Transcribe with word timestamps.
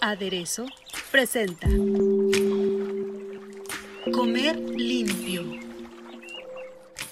Aderezo 0.00 0.66
presenta 1.10 1.66
Comer 4.12 4.56
limpio. 4.56 5.42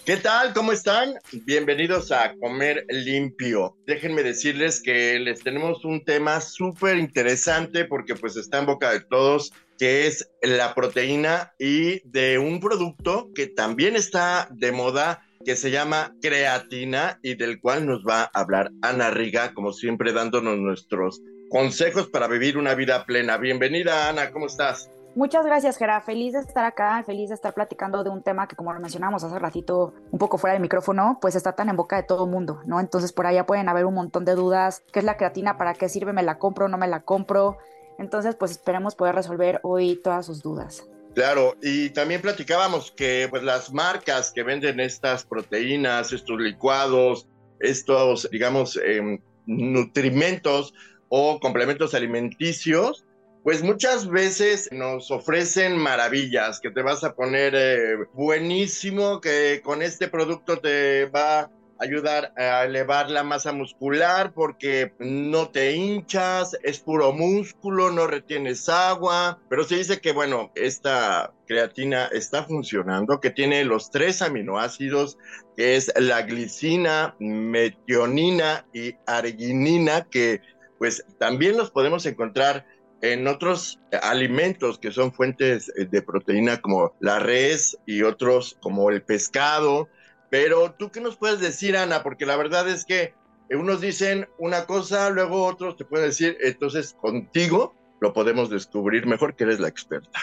¿Qué 0.06 0.16
tal? 0.16 0.55
¿Cómo 0.55 0.70
están? 0.70 1.14
Bienvenidos 1.33 2.12
a 2.12 2.34
Comer 2.36 2.86
Limpio. 2.88 3.77
Déjenme 3.84 4.23
decirles 4.23 4.80
que 4.80 5.19
les 5.19 5.41
tenemos 5.41 5.84
un 5.84 6.05
tema 6.05 6.41
súper 6.41 6.97
interesante 6.97 7.86
porque 7.86 8.14
pues 8.14 8.36
está 8.36 8.61
en 8.61 8.66
boca 8.66 8.92
de 8.92 9.00
todos, 9.00 9.52
que 9.77 10.06
es 10.06 10.30
la 10.41 10.72
proteína 10.77 11.52
y 11.58 12.00
de 12.08 12.38
un 12.38 12.61
producto 12.61 13.30
que 13.34 13.48
también 13.48 13.97
está 13.97 14.47
de 14.52 14.70
moda 14.70 15.27
que 15.44 15.56
se 15.56 15.70
llama 15.70 16.14
creatina 16.20 17.18
y 17.22 17.34
del 17.34 17.60
cual 17.60 17.86
nos 17.86 18.04
va 18.04 18.24
a 18.24 18.40
hablar 18.40 18.72
Ana 18.82 19.10
Riga, 19.10 19.54
como 19.54 19.72
siempre 19.72 20.12
dándonos 20.12 20.58
nuestros 20.58 21.22
consejos 21.48 22.08
para 22.08 22.28
vivir 22.28 22.58
una 22.58 22.74
vida 22.74 23.06
plena. 23.06 23.38
Bienvenida 23.38 24.08
Ana, 24.08 24.30
¿cómo 24.32 24.47
estás? 24.47 24.91
Muchas 25.16 25.44
gracias, 25.44 25.77
Gera. 25.77 26.00
Feliz 26.02 26.34
de 26.34 26.41
estar 26.41 26.64
acá, 26.64 27.02
feliz 27.05 27.30
de 27.30 27.34
estar 27.34 27.52
platicando 27.52 28.05
de 28.05 28.10
un 28.10 28.22
tema 28.22 28.47
que, 28.47 28.55
como 28.55 28.72
lo 28.72 28.78
mencionamos 28.80 29.24
hace 29.24 29.38
ratito, 29.38 29.92
un 30.12 30.19
poco 30.19 30.38
fuera 30.38 30.52
del 30.52 30.62
micrófono, 30.62 31.19
pues 31.20 31.34
está 31.34 31.52
tan 31.52 31.69
en 31.69 31.77
boca 31.77 31.97
de 31.97 32.04
todo 32.04 32.27
el 32.27 32.30
mundo, 32.30 32.60
¿no? 32.66 32.78
Entonces, 32.78 33.12
por 33.12 33.27
allá 33.27 33.44
pueden 33.44 33.69
haber 33.69 33.86
un 33.86 33.94
montón 33.94 34.25
de 34.25 34.36
dudas. 34.36 34.84
¿Qué 34.92 35.00
es 35.00 35.04
la 35.04 35.16
creatina? 35.16 35.58
¿Para 35.58 35.75
qué 35.75 35.88
sirve? 35.88 36.12
¿Me 36.12 36.22
la 36.22 36.38
compro? 36.38 36.69
¿No 36.69 36.78
me 36.78 36.86
la 36.86 37.00
compro? 37.00 37.58
Entonces, 37.98 38.36
pues 38.36 38.52
esperemos 38.52 38.94
poder 38.94 39.16
resolver 39.16 39.58
hoy 39.64 39.97
todas 39.97 40.27
sus 40.27 40.42
dudas. 40.42 40.86
Claro, 41.14 41.56
y 41.61 41.91
también 41.91 42.20
platicábamos 42.20 42.92
que 42.92 43.27
pues 43.28 43.42
las 43.42 43.72
marcas 43.72 44.33
que 44.33 44.44
venden 44.44 44.78
estas 44.78 45.25
proteínas, 45.25 46.12
estos 46.12 46.39
licuados, 46.39 47.27
estos, 47.58 48.28
digamos, 48.30 48.78
eh, 48.84 49.19
nutrimentos 49.47 50.72
o 51.08 51.41
complementos 51.41 51.94
alimenticios, 51.94 53.05
pues 53.42 53.62
muchas 53.62 54.08
veces 54.08 54.69
nos 54.70 55.11
ofrecen 55.11 55.77
maravillas, 55.77 56.61
que 56.61 56.70
te 56.70 56.83
vas 56.83 57.03
a 57.03 57.14
poner 57.14 57.55
eh, 57.56 57.97
buenísimo, 58.12 59.20
que 59.20 59.61
con 59.64 59.83
este 59.83 60.08
producto 60.08 60.58
te 60.58 61.06
va 61.06 61.50
ayudar 61.81 62.33
a 62.36 62.64
elevar 62.64 63.11
la 63.11 63.25
masa 63.25 63.53
muscular 63.53 64.33
porque 64.34 64.92
no 64.98 65.48
te 65.48 65.73
hinchas, 65.73 66.56
es 66.62 66.81
puro 66.81 67.12
músculo, 67.12 67.91
no 67.91 68.06
retienes 68.06 68.69
agua, 68.69 69.39
pero 69.48 69.64
se 69.64 69.77
dice 69.77 70.00
que 70.00 70.12
bueno, 70.12 70.53
esta 70.55 71.33
creatina 71.47 72.06
está 72.12 72.45
funcionando, 72.45 73.20
que 73.20 73.31
tiene 73.31 73.64
los 73.64 73.91
tres 73.91 74.22
aminoácidos, 74.22 75.19
que 75.56 75.77
es 75.77 75.92
la 75.98 76.22
glicina, 76.22 77.17
metionina 77.19 78.67
y 78.72 78.94
arginina, 79.06 80.06
que 80.11 80.41
pues 80.78 81.05
también 81.19 81.56
los 81.56 81.70
podemos 81.70 82.06
encontrar 82.06 82.67
en 83.03 83.27
otros 83.27 83.78
alimentos 84.03 84.78
que 84.78 84.91
son 84.91 85.12
fuentes 85.12 85.72
eh, 85.77 85.87
de 85.91 86.03
proteína 86.03 86.60
como 86.60 86.94
la 87.00 87.19
res 87.19 87.78
y 87.87 88.03
otros 88.03 88.59
como 88.60 88.91
el 88.91 89.03
pescado. 89.03 89.88
Pero 90.30 90.72
tú 90.72 90.91
qué 90.91 91.00
nos 91.00 91.16
puedes 91.16 91.41
decir, 91.41 91.76
Ana, 91.76 92.02
porque 92.02 92.24
la 92.24 92.36
verdad 92.36 92.68
es 92.68 92.84
que 92.84 93.14
unos 93.50 93.80
dicen 93.80 94.28
una 94.38 94.64
cosa, 94.64 95.10
luego 95.10 95.44
otros 95.44 95.76
te 95.76 95.84
pueden 95.84 96.06
decir, 96.06 96.38
entonces 96.41 96.94
contigo 96.94 97.74
lo 98.00 98.12
podemos 98.12 98.48
descubrir 98.48 99.06
mejor 99.06 99.34
que 99.34 99.44
eres 99.44 99.60
la 99.60 99.68
experta. 99.68 100.20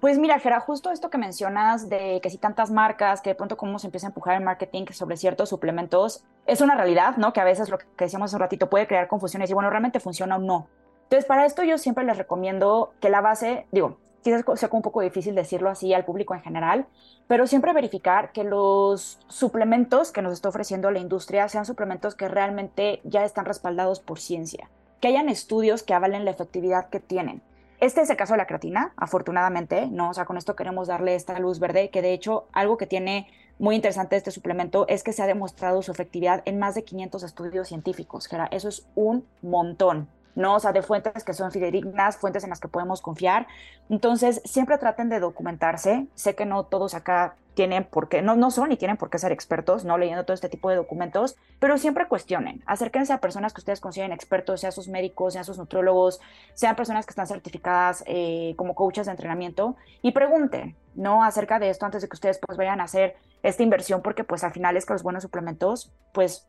Pues 0.00 0.18
mira, 0.18 0.38
Gera, 0.38 0.60
justo 0.60 0.90
esto 0.90 1.08
que 1.08 1.16
mencionas 1.16 1.88
de 1.88 2.20
que 2.22 2.28
si 2.28 2.36
tantas 2.36 2.70
marcas, 2.70 3.22
que 3.22 3.30
de 3.30 3.36
pronto 3.36 3.56
cómo 3.56 3.78
se 3.78 3.86
empieza 3.86 4.08
a 4.08 4.10
empujar 4.10 4.36
el 4.36 4.44
marketing 4.44 4.84
sobre 4.90 5.16
ciertos 5.16 5.48
suplementos, 5.48 6.24
es 6.46 6.60
una 6.60 6.74
realidad, 6.74 7.16
¿no? 7.16 7.32
Que 7.32 7.40
a 7.40 7.44
veces 7.44 7.70
lo 7.70 7.78
que 7.78 7.86
decíamos 7.96 8.28
hace 8.28 8.36
un 8.36 8.40
ratito 8.40 8.68
puede 8.68 8.86
crear 8.86 9.08
confusiones 9.08 9.48
y 9.48 9.54
bueno, 9.54 9.70
realmente 9.70 10.00
funciona 10.00 10.36
o 10.36 10.40
no. 10.40 10.68
Entonces, 11.04 11.24
para 11.24 11.46
esto 11.46 11.62
yo 11.62 11.78
siempre 11.78 12.04
les 12.04 12.18
recomiendo 12.18 12.92
que 13.00 13.08
la 13.08 13.22
base, 13.22 13.66
digo, 13.72 13.98
quizás 14.24 14.42
sea 14.58 14.70
un 14.72 14.82
poco 14.82 15.02
difícil 15.02 15.34
decirlo 15.34 15.68
así 15.68 15.92
al 15.92 16.06
público 16.06 16.34
en 16.34 16.40
general, 16.40 16.86
pero 17.28 17.46
siempre 17.46 17.74
verificar 17.74 18.32
que 18.32 18.42
los 18.42 19.20
suplementos 19.28 20.10
que 20.12 20.22
nos 20.22 20.32
está 20.32 20.48
ofreciendo 20.48 20.90
la 20.90 20.98
industria 20.98 21.48
sean 21.48 21.66
suplementos 21.66 22.14
que 22.14 22.26
realmente 22.26 23.00
ya 23.04 23.24
están 23.24 23.44
respaldados 23.44 24.00
por 24.00 24.18
ciencia, 24.18 24.70
que 25.00 25.08
hayan 25.08 25.28
estudios 25.28 25.82
que 25.82 25.92
avalen 25.92 26.24
la 26.24 26.30
efectividad 26.30 26.88
que 26.88 27.00
tienen. 27.00 27.42
Este 27.80 28.00
es 28.00 28.08
el 28.08 28.16
caso 28.16 28.32
de 28.32 28.38
la 28.38 28.46
creatina, 28.46 28.94
afortunadamente, 28.96 29.88
¿no? 29.88 30.08
O 30.08 30.14
sea, 30.14 30.24
con 30.24 30.38
esto 30.38 30.56
queremos 30.56 30.88
darle 30.88 31.14
esta 31.14 31.38
luz 31.38 31.58
verde, 31.58 31.90
que 31.90 32.00
de 32.00 32.14
hecho 32.14 32.46
algo 32.52 32.78
que 32.78 32.86
tiene 32.86 33.26
muy 33.58 33.76
interesante 33.76 34.16
este 34.16 34.30
suplemento 34.30 34.86
es 34.88 35.04
que 35.04 35.12
se 35.12 35.22
ha 35.22 35.26
demostrado 35.26 35.82
su 35.82 35.92
efectividad 35.92 36.42
en 36.46 36.58
más 36.58 36.74
de 36.74 36.84
500 36.84 37.22
estudios 37.22 37.68
científicos, 37.68 38.26
que 38.26 38.38
eso 38.52 38.68
es 38.68 38.86
un 38.94 39.26
montón. 39.42 40.08
¿No? 40.34 40.54
O 40.56 40.60
sea, 40.60 40.72
de 40.72 40.82
fuentes 40.82 41.24
que 41.24 41.32
son 41.32 41.52
fidedignas, 41.52 42.16
fuentes 42.16 42.44
en 42.44 42.50
las 42.50 42.60
que 42.60 42.68
podemos 42.68 43.00
confiar. 43.00 43.46
Entonces, 43.88 44.40
siempre 44.44 44.78
traten 44.78 45.08
de 45.08 45.20
documentarse. 45.20 46.06
Sé 46.14 46.34
que 46.34 46.46
no 46.46 46.64
todos 46.64 46.94
acá 46.94 47.36
tienen 47.54 47.84
por 47.84 48.08
qué, 48.08 48.20
no, 48.20 48.36
no 48.36 48.50
son 48.50 48.72
y 48.72 48.76
tienen 48.76 48.96
por 48.96 49.10
qué 49.10 49.18
ser 49.18 49.32
expertos, 49.32 49.84
no 49.84 49.96
leyendo 49.96 50.24
todo 50.24 50.34
este 50.34 50.48
tipo 50.48 50.70
de 50.70 50.76
documentos, 50.76 51.36
pero 51.60 51.78
siempre 51.78 52.08
cuestionen, 52.08 52.62
acérquense 52.66 53.12
a 53.12 53.18
personas 53.18 53.54
que 53.54 53.60
ustedes 53.60 53.80
consideren 53.80 54.12
expertos, 54.12 54.60
sean 54.60 54.72
sus 54.72 54.88
médicos, 54.88 55.34
sean 55.34 55.44
sus 55.44 55.56
nutriólogos, 55.56 56.20
sean 56.54 56.76
personas 56.76 57.06
que 57.06 57.10
están 57.10 57.26
certificadas 57.26 58.02
eh, 58.06 58.54
como 58.56 58.74
coaches 58.74 59.06
de 59.06 59.12
entrenamiento 59.12 59.76
y 60.02 60.12
pregunten, 60.12 60.76
¿no? 60.94 61.24
Acerca 61.24 61.58
de 61.58 61.70
esto 61.70 61.86
antes 61.86 62.02
de 62.02 62.08
que 62.08 62.14
ustedes 62.14 62.38
pues 62.44 62.58
vayan 62.58 62.80
a 62.80 62.84
hacer 62.84 63.16
esta 63.42 63.62
inversión, 63.62 64.02
porque 64.02 64.24
pues 64.24 64.42
al 64.42 64.52
final 64.52 64.76
es 64.76 64.84
que 64.84 64.92
los 64.92 65.02
buenos 65.02 65.22
suplementos, 65.22 65.92
pues 66.12 66.46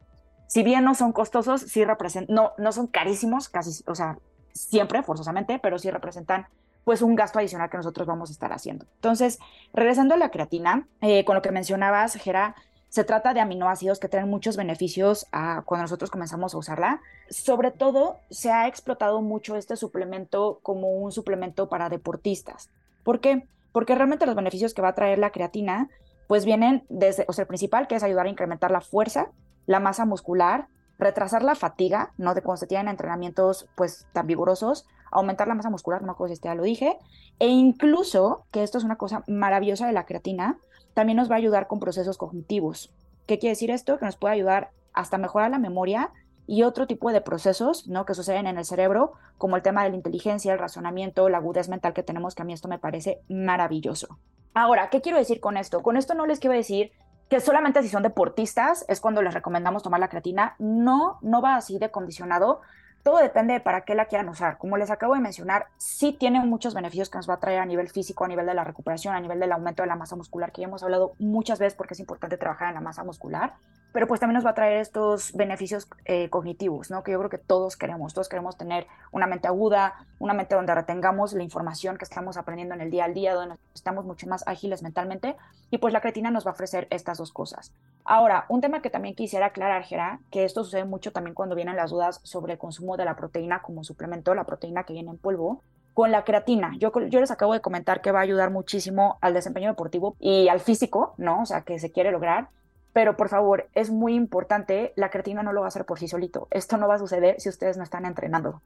si 0.47 0.63
bien 0.63 0.83
no 0.83 0.95
son 0.95 1.11
costosos, 1.11 1.61
sí 1.61 1.83
representan, 1.85 2.33
no, 2.33 2.53
no 2.57 2.71
son 2.71 2.87
carísimos, 2.87 3.49
casi, 3.49 3.83
o 3.87 3.95
sea, 3.95 4.17
siempre, 4.53 5.03
forzosamente, 5.03 5.59
pero 5.59 5.79
sí 5.79 5.89
representan 5.91 6.47
pues 6.83 7.01
un 7.01 7.15
gasto 7.15 7.39
adicional 7.39 7.69
que 7.69 7.77
nosotros 7.77 8.07
vamos 8.07 8.29
a 8.29 8.33
estar 8.33 8.53
haciendo. 8.53 8.85
Entonces, 8.95 9.39
regresando 9.73 10.13
a 10.13 10.17
la 10.17 10.29
creatina, 10.29 10.87
eh, 11.01 11.25
con 11.25 11.35
lo 11.35 11.41
que 11.41 11.51
mencionabas, 11.51 12.13
Gera, 12.15 12.55
se 12.89 13.03
trata 13.03 13.33
de 13.33 13.41
aminoácidos 13.41 13.99
que 13.99 14.07
tienen 14.07 14.29
muchos 14.29 14.55
beneficios 14.55 15.27
a 15.31 15.63
cuando 15.65 15.81
nosotros 15.81 16.09
comenzamos 16.09 16.53
a 16.53 16.57
usarla. 16.57 17.01
Sobre 17.29 17.71
todo, 17.71 18.19
se 18.29 18.51
ha 18.51 18.67
explotado 18.67 19.21
mucho 19.21 19.57
este 19.57 19.75
suplemento 19.75 20.59
como 20.61 20.91
un 20.91 21.11
suplemento 21.11 21.67
para 21.67 21.89
deportistas. 21.89 22.69
¿Por 23.03 23.19
qué? 23.19 23.47
Porque 23.73 23.95
realmente 23.95 24.25
los 24.25 24.35
beneficios 24.35 24.73
que 24.73 24.81
va 24.81 24.89
a 24.89 24.95
traer 24.95 25.17
la 25.17 25.31
creatina, 25.31 25.89
pues 26.27 26.45
vienen 26.45 26.85
desde, 26.87 27.25
o 27.27 27.33
sea, 27.33 27.41
el 27.41 27.47
principal, 27.47 27.87
que 27.87 27.95
es 27.95 28.03
ayudar 28.03 28.27
a 28.27 28.29
incrementar 28.29 28.71
la 28.71 28.79
fuerza, 28.79 29.27
la 29.65 29.79
masa 29.79 30.05
muscular, 30.05 30.67
retrasar 30.97 31.43
la 31.43 31.55
fatiga, 31.55 32.13
¿no? 32.17 32.33
De 32.33 32.41
cuando 32.41 32.59
se 32.59 32.67
tienen 32.67 32.87
entrenamientos 32.87 33.67
pues 33.75 34.07
tan 34.13 34.27
vigorosos, 34.27 34.85
aumentar 35.11 35.47
la 35.47 35.55
masa 35.55 35.69
muscular, 35.69 36.01
no 36.01 36.11
acuerdo 36.11 36.35
si 36.35 36.41
ya 36.41 36.55
lo 36.55 36.63
dije, 36.63 36.97
e 37.39 37.47
incluso, 37.47 38.45
que 38.51 38.63
esto 38.63 38.77
es 38.77 38.83
una 38.83 38.97
cosa 38.97 39.23
maravillosa 39.27 39.87
de 39.87 39.93
la 39.93 40.05
creatina, 40.05 40.57
también 40.93 41.17
nos 41.17 41.29
va 41.29 41.35
a 41.35 41.39
ayudar 41.39 41.67
con 41.67 41.79
procesos 41.79 42.17
cognitivos. 42.17 42.93
¿Qué 43.27 43.39
quiere 43.39 43.51
decir 43.51 43.71
esto? 43.71 43.97
Que 43.97 44.05
nos 44.05 44.17
puede 44.17 44.35
ayudar 44.35 44.71
hasta 44.93 45.17
mejorar 45.17 45.51
la 45.51 45.59
memoria 45.59 46.11
y 46.47 46.63
otro 46.63 46.87
tipo 46.87 47.11
de 47.11 47.21
procesos, 47.21 47.87
¿no? 47.87 48.05
Que 48.05 48.13
suceden 48.13 48.47
en 48.47 48.57
el 48.57 48.65
cerebro, 48.65 49.13
como 49.37 49.55
el 49.55 49.63
tema 49.63 49.83
de 49.83 49.89
la 49.89 49.95
inteligencia, 49.95 50.53
el 50.53 50.59
razonamiento, 50.59 51.27
la 51.27 51.37
agudez 51.37 51.69
mental 51.69 51.93
que 51.93 52.03
tenemos, 52.03 52.35
que 52.35 52.43
a 52.43 52.45
mí 52.45 52.53
esto 52.53 52.67
me 52.67 52.79
parece 52.79 53.21
maravilloso. 53.27 54.19
Ahora, 54.53 54.89
¿qué 54.89 55.01
quiero 55.01 55.17
decir 55.17 55.41
con 55.41 55.57
esto? 55.57 55.81
Con 55.81 55.97
esto 55.97 56.13
no 56.13 56.25
les 56.27 56.39
quiero 56.39 56.55
decir 56.55 56.91
que 57.29 57.39
solamente 57.39 57.81
si 57.81 57.89
son 57.89 58.03
deportistas 58.03 58.85
es 58.87 58.99
cuando 58.99 59.21
les 59.21 59.33
recomendamos 59.33 59.83
tomar 59.83 59.99
la 59.99 60.09
creatina. 60.09 60.55
No, 60.59 61.17
no 61.21 61.41
va 61.41 61.55
así 61.55 61.79
de 61.79 61.91
condicionado. 61.91 62.61
Todo 63.05 63.17
depende 63.17 63.53
de 63.53 63.59
para 63.59 63.81
qué 63.81 63.93
la 63.93 64.05
quieran 64.05 64.29
usar. 64.29 64.57
Como 64.57 64.77
les 64.77 64.89
acabo 64.89 65.13
de 65.13 65.19
mencionar, 65.19 65.67
sí 65.77 66.11
tiene 66.11 66.39
muchos 66.39 66.73
beneficios 66.73 67.07
que 67.11 67.19
nos 67.19 67.29
va 67.29 67.35
a 67.35 67.39
traer 67.39 67.59
a 67.59 67.65
nivel 67.67 67.87
físico, 67.87 68.25
a 68.25 68.27
nivel 68.27 68.47
de 68.47 68.55
la 68.55 68.63
recuperación, 68.63 69.13
a 69.13 69.19
nivel 69.19 69.39
del 69.39 69.51
aumento 69.51 69.83
de 69.83 69.87
la 69.87 69.95
masa 69.95 70.15
muscular, 70.15 70.51
que 70.51 70.61
ya 70.61 70.67
hemos 70.67 70.81
hablado 70.81 71.13
muchas 71.19 71.59
veces 71.59 71.75
porque 71.75 71.93
es 71.93 71.99
importante 71.99 72.35
trabajar 72.37 72.69
en 72.69 72.73
la 72.73 72.81
masa 72.81 73.03
muscular, 73.03 73.53
pero 73.93 74.07
pues 74.07 74.19
también 74.19 74.33
nos 74.33 74.43
va 74.43 74.49
a 74.49 74.53
traer 74.55 74.77
estos 74.77 75.33
beneficios 75.33 75.87
eh, 76.05 76.31
cognitivos, 76.31 76.89
¿no? 76.89 77.03
Que 77.03 77.11
yo 77.11 77.19
creo 77.19 77.29
que 77.29 77.37
todos 77.37 77.77
queremos. 77.77 78.15
Todos 78.15 78.27
queremos 78.27 78.57
tener 78.57 78.87
una 79.11 79.27
mente 79.27 79.47
aguda, 79.47 79.93
una 80.17 80.33
mente 80.33 80.55
donde 80.55 80.73
retengamos 80.73 81.33
la 81.33 81.43
información 81.43 81.99
que 81.99 82.05
estamos 82.05 82.37
aprendiendo 82.37 82.73
en 82.73 82.81
el 82.81 82.89
día 82.89 83.05
al 83.05 83.13
día, 83.13 83.35
donde 83.35 83.57
estamos 83.75 84.03
mucho 84.03 84.25
más 84.25 84.47
ágiles 84.47 84.81
mentalmente, 84.81 85.35
y 85.69 85.77
pues 85.77 85.93
la 85.93 86.01
creatina 86.01 86.31
nos 86.31 86.43
va 86.43 86.49
a 86.49 86.53
ofrecer 86.55 86.87
estas 86.89 87.19
dos 87.19 87.31
cosas. 87.31 87.71
Ahora, 88.05 88.45
un 88.49 88.61
tema 88.61 88.83
que 88.83 88.91
también 88.91 89.15
quisiera 89.15 89.47
aclarar, 89.47 89.83
Gera, 89.83 90.19
que 90.31 90.45
esto 90.45 90.63
sucede 90.63 90.85
mucho 90.85 91.11
también 91.11 91.33
cuando 91.33 91.55
vienen 91.55 91.75
las 91.75 91.89
dudas 91.89 92.21
sobre 92.23 92.53
el 92.53 92.59
consumo 92.59 92.97
de 92.97 93.05
la 93.05 93.15
proteína 93.15 93.63
como 93.63 93.83
suplemento, 93.83 94.35
la 94.35 94.43
proteína 94.43 94.83
que 94.83 94.93
viene 94.93 95.09
en 95.09 95.17
polvo, 95.17 95.61
con 95.95 96.11
la 96.11 96.23
creatina. 96.23 96.73
Yo, 96.77 96.91
yo 97.07 97.19
les 97.19 97.31
acabo 97.31 97.53
de 97.53 97.61
comentar 97.61 98.01
que 98.01 98.11
va 98.11 98.19
a 98.19 98.23
ayudar 98.23 98.51
muchísimo 98.51 99.17
al 99.21 99.33
desempeño 99.33 99.69
deportivo 99.69 100.15
y 100.19 100.49
al 100.49 100.59
físico, 100.59 101.15
¿no? 101.17 101.41
O 101.41 101.45
sea, 101.45 101.61
que 101.61 101.79
se 101.79 101.91
quiere 101.91 102.11
lograr. 102.11 102.49
Pero 102.93 103.17
por 103.17 103.27
favor, 103.27 103.69
es 103.73 103.89
muy 103.89 104.13
importante, 104.13 104.93
la 104.95 105.09
creatina 105.09 105.41
no 105.41 105.51
lo 105.51 105.61
va 105.61 105.67
a 105.67 105.69
hacer 105.69 105.85
por 105.85 105.97
sí 105.97 106.07
solito. 106.07 106.47
Esto 106.51 106.77
no 106.77 106.87
va 106.87 106.95
a 106.95 106.99
suceder 106.99 107.39
si 107.39 107.49
ustedes 107.49 107.75
no 107.75 107.83
están 107.83 108.05
entrenando. 108.05 108.61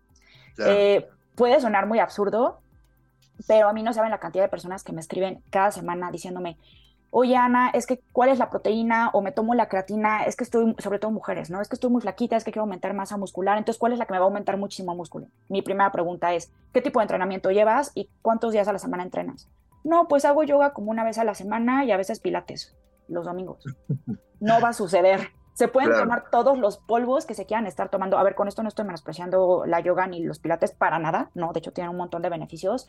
Eh, 0.58 1.08
puede 1.36 1.62
sonar 1.62 1.86
muy 1.86 2.00
absurdo, 2.00 2.60
pero 3.48 3.70
a 3.70 3.74
mí 3.74 3.84
no 3.84 3.94
saben 3.94 4.12
la 4.12 4.20
cantidad 4.20 4.44
de 4.44 4.50
personas 4.50 4.84
que 4.84 4.92
me 4.92 5.00
escriben 5.00 5.42
cada 5.50 5.72
semana 5.72 6.12
diciéndome, 6.12 6.58
oye 7.12 7.36
Ana, 7.36 7.70
es 7.70 7.88
que 7.88 8.02
cuál 8.12 8.30
es 8.30 8.40
la 8.40 8.50
proteína 8.50 9.10
o 9.14 9.22
me 9.22 9.32
tomo 9.32 9.56
la 9.56 9.68
creatina, 9.68 10.24
es 10.24 10.36
que 10.36 10.44
estoy, 10.44 10.76
sobre 10.80 11.00
todo 11.00 11.12
mujeres, 11.12 11.50
¿no? 11.50 11.62
Es 11.62 11.68
que 11.68 11.76
estoy 11.76 11.90
muy 11.90 12.02
flaquita, 12.02 12.36
es 12.36 12.44
que 12.44 12.52
quiero 12.52 12.64
aumentar 12.64 12.94
masa 12.94 13.18
muscular, 13.18 13.58
entonces 13.58 13.80
¿cuál 13.80 13.94
es 13.94 14.00
la 14.00 14.06
que 14.06 14.14
me 14.14 14.20
va 14.20 14.26
a 14.26 14.28
aumentar 14.28 14.58
muchísimo 14.58 14.96
músculo? 14.96 15.28
Mi 15.48 15.62
primera 15.62 15.92
pregunta 15.92 16.34
es, 16.34 16.52
¿qué 16.74 16.82
tipo 16.82 17.00
de 17.00 17.06
entrenamiento 17.06 17.52
llevas 17.52 17.92
y 17.96 18.10
cuántos 18.22 18.52
días 18.52 18.68
a 18.68 18.74
la 18.74 18.80
semana 18.80 19.04
entrenas? 19.04 19.50
No, 19.84 20.08
pues 20.08 20.26
hago 20.26 20.44
yoga 20.44 20.74
como 20.74 20.92
una 20.92 21.04
vez 21.04 21.18
a 21.18 21.24
la 21.24 21.34
semana 21.34 21.86
y 21.86 21.92
a 21.92 21.98
veces 21.98 22.20
pilates 22.20 22.76
los 23.08 23.26
domingos. 23.26 23.64
No 24.42 24.62
va 24.62 24.70
a 24.70 24.74
suceder. 24.74 25.32
Se 25.54 25.68
pueden 25.68 25.92
tomar 25.92 26.30
todos 26.32 26.58
los 26.58 26.78
polvos 26.78 27.26
que 27.26 27.34
se 27.34 27.46
quieran 27.46 27.68
estar 27.68 27.90
tomando. 27.90 28.18
A 28.18 28.24
ver, 28.24 28.36
con 28.36 28.48
esto 28.48 28.64
no 28.64 28.70
estoy 28.70 28.86
menospreciando 28.86 29.66
la 29.66 29.82
yoga 29.82 30.08
ni 30.08 30.24
los 30.24 30.40
pilates 30.40 30.72
para 30.72 30.98
nada, 31.00 31.30
no, 31.34 31.52
de 31.52 31.60
hecho 31.60 31.74
tienen 31.74 31.92
un 31.92 31.98
montón 31.98 32.22
de 32.22 32.30
beneficios, 32.30 32.88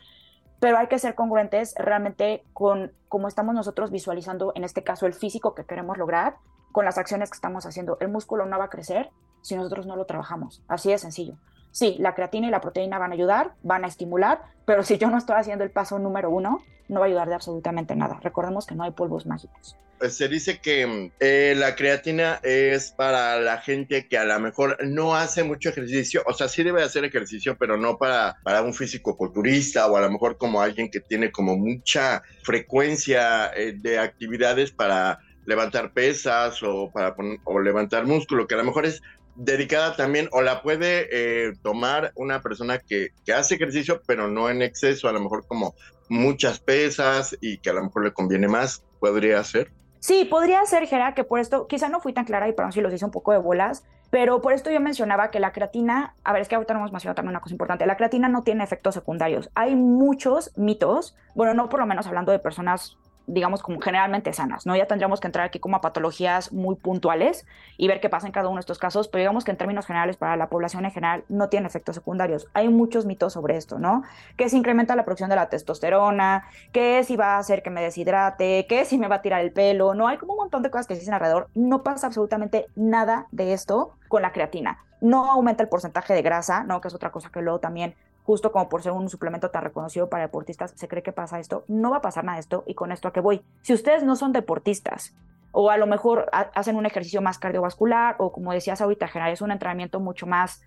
pero 0.61 0.79
hay 0.79 0.87
que 0.87 0.99
ser 0.99 1.15
congruentes 1.15 1.75
realmente 1.77 2.45
con 2.53 2.93
cómo 3.09 3.29
estamos 3.29 3.55
nosotros 3.55 3.91
visualizando, 3.91 4.53
en 4.55 4.65
este 4.65 4.85
caso, 4.85 5.07
el 5.07 5.15
físico 5.15 5.55
que 5.55 5.65
queremos 5.65 5.97
lograr 5.97 6.37
con 6.71 6.85
las 6.85 6.99
acciones 6.99 7.31
que 7.31 7.37
estamos 7.37 7.67
haciendo. 7.67 7.97
El 8.01 8.09
músculo 8.09 8.47
no 8.47 8.59
va 8.59 8.67
a 8.67 8.71
crecer 8.71 9.11
si 9.41 9.57
nosotros 9.57 9.87
no 9.87 9.97
lo 9.97 10.05
trabajamos. 10.05 10.63
Así 10.69 10.91
de 10.91 10.99
sencillo. 10.99 11.35
Sí, 11.73 11.97
la 11.99 12.15
creatina 12.15 12.49
y 12.49 12.51
la 12.51 12.61
proteína 12.61 12.99
van 12.99 13.13
a 13.13 13.15
ayudar, 13.15 13.53
van 13.63 13.85
a 13.85 13.89
estimular, 13.89 14.43
pero 14.65 14.83
si 14.83 14.99
yo 14.99 15.09
no 15.11 15.19
estoy 15.19 15.37
haciendo 15.37 15.65
el 15.65 15.71
paso 15.71 15.99
número 15.99 16.31
uno, 16.31 16.63
no 16.89 17.01
va 17.01 17.07
a 17.07 17.09
ayudar 17.09 17.29
de 17.29 17.35
absolutamente 17.35 17.95
nada. 17.95 18.19
Recordemos 18.23 18.67
que 18.67 18.75
no 18.75 18.85
hay 18.85 18.91
polvos 18.91 19.27
mágicos. 19.27 19.77
Pues, 20.01 20.17
se 20.17 20.29
dice 20.29 20.61
que 20.61 21.13
eh, 21.21 21.55
la 21.59 21.77
creatina 21.77 22.41
es 22.43 22.91
para 22.91 23.39
la 23.39 23.59
gente 23.59 24.09
que 24.09 24.17
a 24.17 24.25
lo 24.25 24.41
mejor 24.41 24.79
no 24.83 25.15
hace 25.15 25.45
mucho 25.45 25.69
ejercicio, 25.69 26.23
o 26.27 26.33
sea, 26.33 26.49
sí 26.49 26.63
debe 26.63 26.83
hacer 26.83 27.05
ejercicio, 27.05 27.55
pero 27.59 27.77
no 27.77 27.99
para, 27.99 28.39
para 28.43 28.63
un 28.63 28.73
físico 28.73 29.15
culturista 29.15 29.87
o 29.89 29.99
a 29.99 30.01
lo 30.01 30.11
mejor 30.11 30.39
como 30.39 30.63
alguien 30.63 30.91
que 30.91 31.01
tiene 31.01 31.31
como 31.31 31.59
mucha 31.59 32.23
frecuencia 32.43 33.53
eh, 33.55 33.75
de 33.77 33.99
actividades 33.99 34.73
para 34.73 35.19
levantar 35.45 35.93
pesas 35.93 36.63
o 36.63 36.91
para 36.91 37.15
o 37.45 37.61
levantar 37.61 38.07
músculo, 38.07 38.47
que 38.47 38.55
a 38.55 38.59
lo 38.59 38.65
mejor 38.65 38.87
es 38.87 39.03
dedicada 39.41 39.97
también 39.97 40.29
o 40.33 40.43
la 40.43 40.63
puede 40.63 41.09
eh, 41.11 41.53
tomar 41.63 42.13
una 42.15 42.43
persona 42.43 42.79
que, 42.79 43.09
que, 43.25 43.33
hace 43.33 43.55
ejercicio, 43.55 44.03
pero 44.07 44.29
no 44.29 44.51
en 44.51 44.61
exceso, 44.61 45.09
a 45.09 45.13
lo 45.13 45.21
mejor 45.21 45.47
como 45.47 45.75
muchas 46.09 46.61
pesas 46.61 47.37
y 47.41 47.59
que 47.59 47.71
a 47.71 47.73
lo 47.73 47.83
mejor 47.83 48.05
le 48.05 48.13
conviene 48.13 48.49
más, 48.49 48.85
podría 48.99 49.43
ser. 49.43 49.73
Sí, 50.01 50.25
podría 50.25 50.65
ser, 50.67 50.87
Gera, 50.87 51.15
que 51.15 51.25
por 51.25 51.41
esto, 51.41 51.67
quizá 51.67 51.89
no 51.89 52.01
fui 52.01 52.13
tan 52.13 52.25
clara 52.25 52.49
y 52.49 52.53
para 52.53 52.71
si 52.71 52.81
los 52.81 52.93
hice 52.93 53.05
un 53.05 53.11
poco 53.11 53.33
de 53.33 53.39
bolas, 53.39 53.85
pero 54.11 54.43
por 54.43 54.53
esto 54.53 54.71
yo 54.71 54.81
mencionaba 54.81 55.31
que 55.31 55.41
la 55.41 55.53
creatina, 55.53 56.15
a 56.23 56.33
ver, 56.33 56.43
es 56.43 56.49
que 56.49 56.57
ahorita 56.57 56.75
no 56.75 56.81
hemos 56.81 56.93
mencionado 56.93 57.15
también 57.15 57.31
una 57.31 57.41
cosa 57.41 57.55
importante, 57.55 57.87
la 57.87 57.97
creatina 57.97 58.29
no 58.29 58.43
tiene 58.43 58.65
efectos 58.65 58.95
secundarios. 58.95 59.51
Hay 59.55 59.75
muchos 59.75 60.53
mitos, 60.57 61.17
bueno, 61.35 61.55
no 61.55 61.69
por 61.69 61.81
lo 61.81 61.87
menos 61.87 62.07
hablando 62.07 62.33
de 62.33 62.39
personas 62.41 62.99
digamos, 63.33 63.63
como 63.63 63.81
generalmente 63.81 64.33
sanas, 64.33 64.67
¿no? 64.67 64.77
Ya 64.77 64.87
tendríamos 64.87 65.21
que 65.21 65.29
entrar 65.29 65.47
aquí 65.47 65.61
como 65.61 65.77
a 65.77 65.81
patologías 65.81 66.53
muy 66.53 66.75
puntuales 66.75 67.47
y 67.77 67.87
ver 67.87 68.01
qué 68.01 68.09
pasa 68.09 68.27
en 68.27 68.33
cada 68.33 68.49
uno 68.49 68.57
de 68.57 68.61
estos 68.61 68.79
casos, 68.79 69.09
pero 69.09 69.21
digamos 69.21 69.45
que 69.45 69.53
en 69.53 69.57
términos 69.57 69.87
generales 69.87 70.17
para 70.17 70.37
la 70.37 70.49
población 70.49 70.85
en 70.85 70.91
general 70.91 71.25
no 71.29 71.49
tiene 71.49 71.67
efectos 71.67 71.95
secundarios. 71.95 72.49
Hay 72.55 72.69
muchos 72.69 73.07
mitos 73.07 73.33
sobre 73.33 73.57
esto, 73.57 73.79
¿no? 73.79 74.03
Que 74.37 74.49
si 74.49 74.57
incrementa 74.57 74.97
la 74.97 75.05
producción 75.05 75.31
de 75.31 75.37
la 75.37 75.49
testosterona, 75.49 76.45
que 76.73 77.05
si 77.05 77.17
va 77.17 77.37
a 77.37 77.39
hacer 77.39 77.63
que 77.63 77.71
me 77.71 77.81
deshidrate, 77.81 78.67
que 78.69 78.85
si 78.85 78.99
me 78.99 79.09
va 79.09 79.17
a 79.17 79.23
tirar 79.23 79.41
el 79.43 79.53
pelo, 79.53 79.95
no, 79.95 80.09
hay 80.09 80.19
como 80.19 80.33
un 80.33 80.41
montón 80.41 80.63
de 80.63 80.71
cosas 80.71 80.87
que 80.87 80.95
dicen 80.95 81.15
alrededor. 81.15 81.49
No 81.55 81.83
pasa 81.83 82.09
absolutamente 82.09 82.67
nada 82.75 83.27
de 83.31 83.53
esto 83.53 83.95
con 84.09 84.23
la 84.23 84.33
creatina. 84.33 84.79
No 85.01 85.31
aumenta 85.31 85.63
el 85.63 85.69
porcentaje 85.69 86.13
de 86.15 86.23
grasa, 86.23 86.65
¿no? 86.65 86.81
Que 86.81 86.89
es 86.89 86.95
otra 86.95 87.11
cosa 87.11 87.31
que 87.31 87.41
luego 87.41 87.61
también 87.61 87.95
justo 88.25 88.53
como 88.53 88.69
por 88.69 88.83
ser 88.83 88.93
un 88.93 89.09
suplemento 89.09 89.51
tan 89.51 89.65
reconocido 89.65 90.09
para 90.09 90.25
deportistas, 90.25 90.73
se 90.77 90.89
cree 90.89 91.03
que 91.03 91.13
pasa 91.13 91.39
esto. 91.39 91.65
No 91.69 91.91
va 91.91 91.99
a 91.99 92.03
pasar 92.03 92.25
nada 92.25 92.37
de 92.37 92.41
esto 92.41 92.65
y 92.67 92.75
con 92.75 92.93
esto 92.93 93.09
a 93.09 93.13
qué 93.13 93.21
voy. 93.21 93.43
Si 93.63 93.73
ustedes 93.73 94.03
no 94.03 94.17
son 94.17 94.33
deportistas 94.33 95.15
o 95.53 95.71
a 95.71 95.77
lo 95.77 95.87
mejor 95.87 96.29
hacen 96.33 96.77
un 96.77 96.87
ejercicio 96.87 97.23
más 97.23 97.39
cardiovascular 97.39 98.17
o 98.19 98.33
como 98.33 98.53
decías 98.53 98.81
ahorita, 98.81 99.09
general, 99.09 99.33
es 99.33 99.41
un 99.41 99.51
entrenamiento 99.51 99.99
mucho 99.99 100.27
más, 100.27 100.63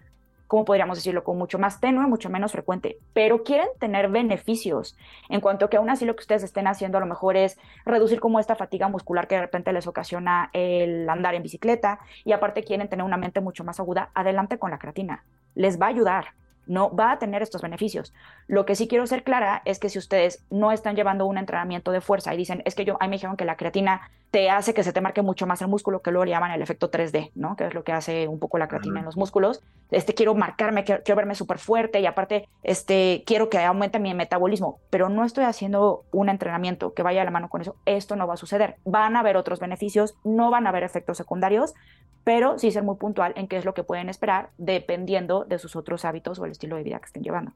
¿cómo 0.47 0.65
podríamos 0.65 0.97
decirlo? 0.97 1.23
Con 1.23 1.37
mucho 1.37 1.57
más 1.57 1.79
tenue, 1.79 2.05
mucho 2.05 2.29
menos 2.29 2.51
frecuente, 2.51 2.97
pero 3.13 3.43
quieren 3.43 3.69
tener 3.79 4.09
beneficios 4.09 4.97
en 5.29 5.39
cuanto 5.41 5.69
que 5.69 5.77
aún 5.77 5.89
así 5.89 6.05
lo 6.05 6.15
que 6.15 6.21
ustedes 6.21 6.43
estén 6.43 6.67
haciendo 6.67 6.97
a 6.97 7.01
lo 7.01 7.07
mejor 7.07 7.37
es 7.37 7.57
reducir 7.85 8.19
como 8.19 8.39
esta 8.39 8.55
fatiga 8.55 8.89
muscular 8.89 9.27
que 9.27 9.35
de 9.35 9.41
repente 9.41 9.71
les 9.71 9.87
ocasiona 9.87 10.49
el 10.53 11.09
andar 11.09 11.33
en 11.35 11.43
bicicleta 11.43 11.99
y 12.25 12.33
aparte 12.33 12.63
quieren 12.63 12.89
tener 12.89 13.05
una 13.05 13.17
mente 13.17 13.39
mucho 13.39 13.63
más 13.63 13.79
aguda, 13.79 14.11
adelante 14.13 14.59
con 14.59 14.71
la 14.71 14.79
creatina. 14.79 15.23
Les 15.55 15.81
va 15.81 15.85
a 15.85 15.89
ayudar 15.89 16.33
no 16.65 16.95
va 16.95 17.11
a 17.11 17.19
tener 17.19 17.41
estos 17.41 17.61
beneficios. 17.61 18.13
Lo 18.47 18.65
que 18.65 18.75
sí 18.75 18.87
quiero 18.87 19.07
ser 19.07 19.23
clara 19.23 19.61
es 19.65 19.79
que 19.79 19.89
si 19.89 19.99
ustedes 19.99 20.43
no 20.49 20.71
están 20.71 20.95
llevando 20.95 21.25
un 21.25 21.37
entrenamiento 21.37 21.91
de 21.91 22.01
fuerza 22.01 22.33
y 22.33 22.37
dicen, 22.37 22.61
es 22.65 22.75
que 22.75 22.85
yo, 22.85 22.97
ahí 22.99 23.09
me 23.09 23.15
dijeron 23.15 23.37
que 23.37 23.45
la 23.45 23.57
creatina 23.57 24.11
te 24.33 24.49
hace 24.49 24.73
que 24.73 24.83
se 24.83 24.91
te 24.91 24.99
marque 24.99 25.21
mucho 25.21 25.45
más 25.45 25.61
el 25.61 25.67
músculo, 25.67 26.01
que 26.01 26.09
luego 26.09 26.25
le 26.25 26.31
llaman 26.31 26.49
el 26.49 26.63
efecto 26.63 26.89
3D, 26.89 27.29
¿no? 27.35 27.55
Que 27.55 27.67
es 27.67 27.75
lo 27.75 27.83
que 27.83 27.91
hace 27.91 28.27
un 28.27 28.39
poco 28.39 28.57
la 28.57 28.67
creatina 28.67 28.97
en 28.97 29.05
los 29.05 29.15
músculos. 29.15 29.61
Este, 29.91 30.15
quiero 30.15 30.33
marcarme, 30.33 30.83
quiero, 30.83 31.15
verme 31.15 31.35
súper 31.35 31.59
fuerte 31.59 31.99
y 31.99 32.07
aparte, 32.07 32.49
este, 32.63 33.21
quiero 33.27 33.51
que 33.51 33.59
aumente 33.59 33.99
mi 33.99 34.11
metabolismo, 34.15 34.79
pero 34.89 35.07
no 35.07 35.23
estoy 35.23 35.43
haciendo 35.43 36.05
un 36.11 36.29
entrenamiento 36.29 36.95
que 36.95 37.03
vaya 37.03 37.21
a 37.21 37.25
la 37.25 37.29
mano 37.29 37.47
con 37.47 37.61
eso. 37.61 37.75
Esto 37.85 38.15
no 38.15 38.25
va 38.25 38.33
a 38.33 38.37
suceder. 38.37 38.77
Van 38.85 39.15
a 39.15 39.19
haber 39.19 39.37
otros 39.37 39.59
beneficios, 39.59 40.15
no 40.23 40.49
van 40.49 40.65
a 40.65 40.71
haber 40.71 40.81
efectos 40.81 41.15
secundarios, 41.15 41.75
pero 42.23 42.57
sí 42.57 42.71
ser 42.71 42.81
muy 42.81 42.95
puntual 42.95 43.33
en 43.35 43.47
qué 43.47 43.57
es 43.57 43.65
lo 43.65 43.75
que 43.75 43.83
pueden 43.83 44.09
esperar 44.09 44.49
dependiendo 44.57 45.45
de 45.45 45.59
sus 45.59 45.75
otros 45.75 46.05
hábitos 46.05 46.39
o 46.39 46.45
el 46.45 46.53
estilo 46.53 46.75
de 46.75 46.81
vida 46.81 46.97
que 46.97 47.05
estén 47.05 47.21
llevando. 47.21 47.51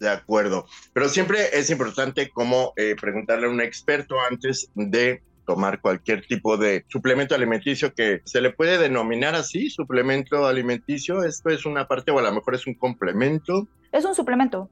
De 0.00 0.08
acuerdo, 0.08 0.66
pero 0.92 1.08
siempre 1.08 1.56
es 1.56 1.70
importante 1.70 2.28
como 2.30 2.72
eh, 2.74 2.96
preguntarle 3.00 3.46
a 3.46 3.50
un 3.50 3.60
experto 3.60 4.16
antes 4.18 4.68
de 4.74 5.22
tomar 5.50 5.80
cualquier 5.80 6.24
tipo 6.24 6.56
de 6.56 6.84
suplemento 6.86 7.34
alimenticio 7.34 7.92
que 7.92 8.20
se 8.24 8.40
le 8.40 8.52
puede 8.52 8.78
denominar 8.78 9.34
así, 9.34 9.68
suplemento 9.68 10.46
alimenticio. 10.46 11.24
Esto 11.24 11.50
es 11.50 11.66
una 11.66 11.88
parte 11.88 12.12
o 12.12 12.20
a 12.20 12.22
lo 12.22 12.32
mejor 12.32 12.54
es 12.54 12.68
un 12.68 12.74
complemento. 12.74 13.66
Es 13.90 14.04
un 14.04 14.14
suplemento. 14.14 14.70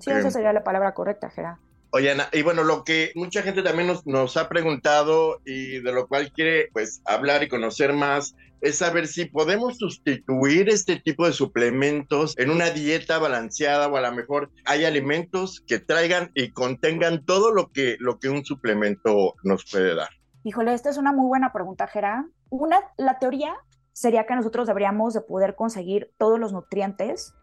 Sí, 0.00 0.10
esa 0.10 0.30
sería 0.30 0.54
la 0.54 0.64
palabra 0.64 0.94
correcta, 0.94 1.28
Gerard. 1.28 1.58
Oye, 1.96 2.10
Ana, 2.10 2.28
y 2.32 2.42
bueno, 2.42 2.64
lo 2.64 2.82
que 2.82 3.12
mucha 3.14 3.42
gente 3.42 3.62
también 3.62 3.96
nos, 4.04 4.36
ha 4.36 4.48
preguntado 4.48 5.40
y 5.44 5.78
de 5.78 5.92
lo 5.92 6.08
cual 6.08 6.32
quiere 6.32 6.68
pues 6.72 7.00
hablar 7.04 7.44
y 7.44 7.48
conocer 7.48 7.92
más 7.92 8.34
es 8.60 8.78
saber 8.78 9.06
si 9.06 9.26
podemos 9.26 9.78
sustituir 9.78 10.68
este 10.70 10.98
tipo 10.98 11.24
de 11.24 11.32
suplementos 11.32 12.36
en 12.36 12.50
una 12.50 12.70
dieta 12.70 13.20
balanceada 13.20 13.86
o 13.86 13.96
a 13.96 14.00
lo 14.00 14.10
mejor 14.10 14.50
hay 14.64 14.84
alimentos 14.84 15.62
que 15.68 15.78
traigan 15.78 16.32
y 16.34 16.50
contengan 16.50 17.24
todo 17.24 17.52
lo 17.52 17.70
que, 17.70 17.94
lo 18.00 18.18
que 18.18 18.28
un 18.28 18.44
suplemento 18.44 19.34
nos 19.44 19.64
puede 19.70 19.94
dar. 19.94 20.08
Híjole, 20.42 20.74
esta 20.74 20.90
es 20.90 20.96
una 20.96 21.12
muy 21.12 21.28
buena 21.28 21.52
pregunta, 21.52 21.86
Gera. 21.86 22.26
Una, 22.48 22.80
la 22.96 23.20
teoría 23.20 23.54
sería 23.92 24.26
que 24.26 24.34
nosotros 24.34 24.66
deberíamos 24.66 25.14
de 25.14 25.20
poder 25.20 25.54
conseguir 25.54 26.10
todos 26.18 26.40
los 26.40 26.52
nutrientes 26.52 27.34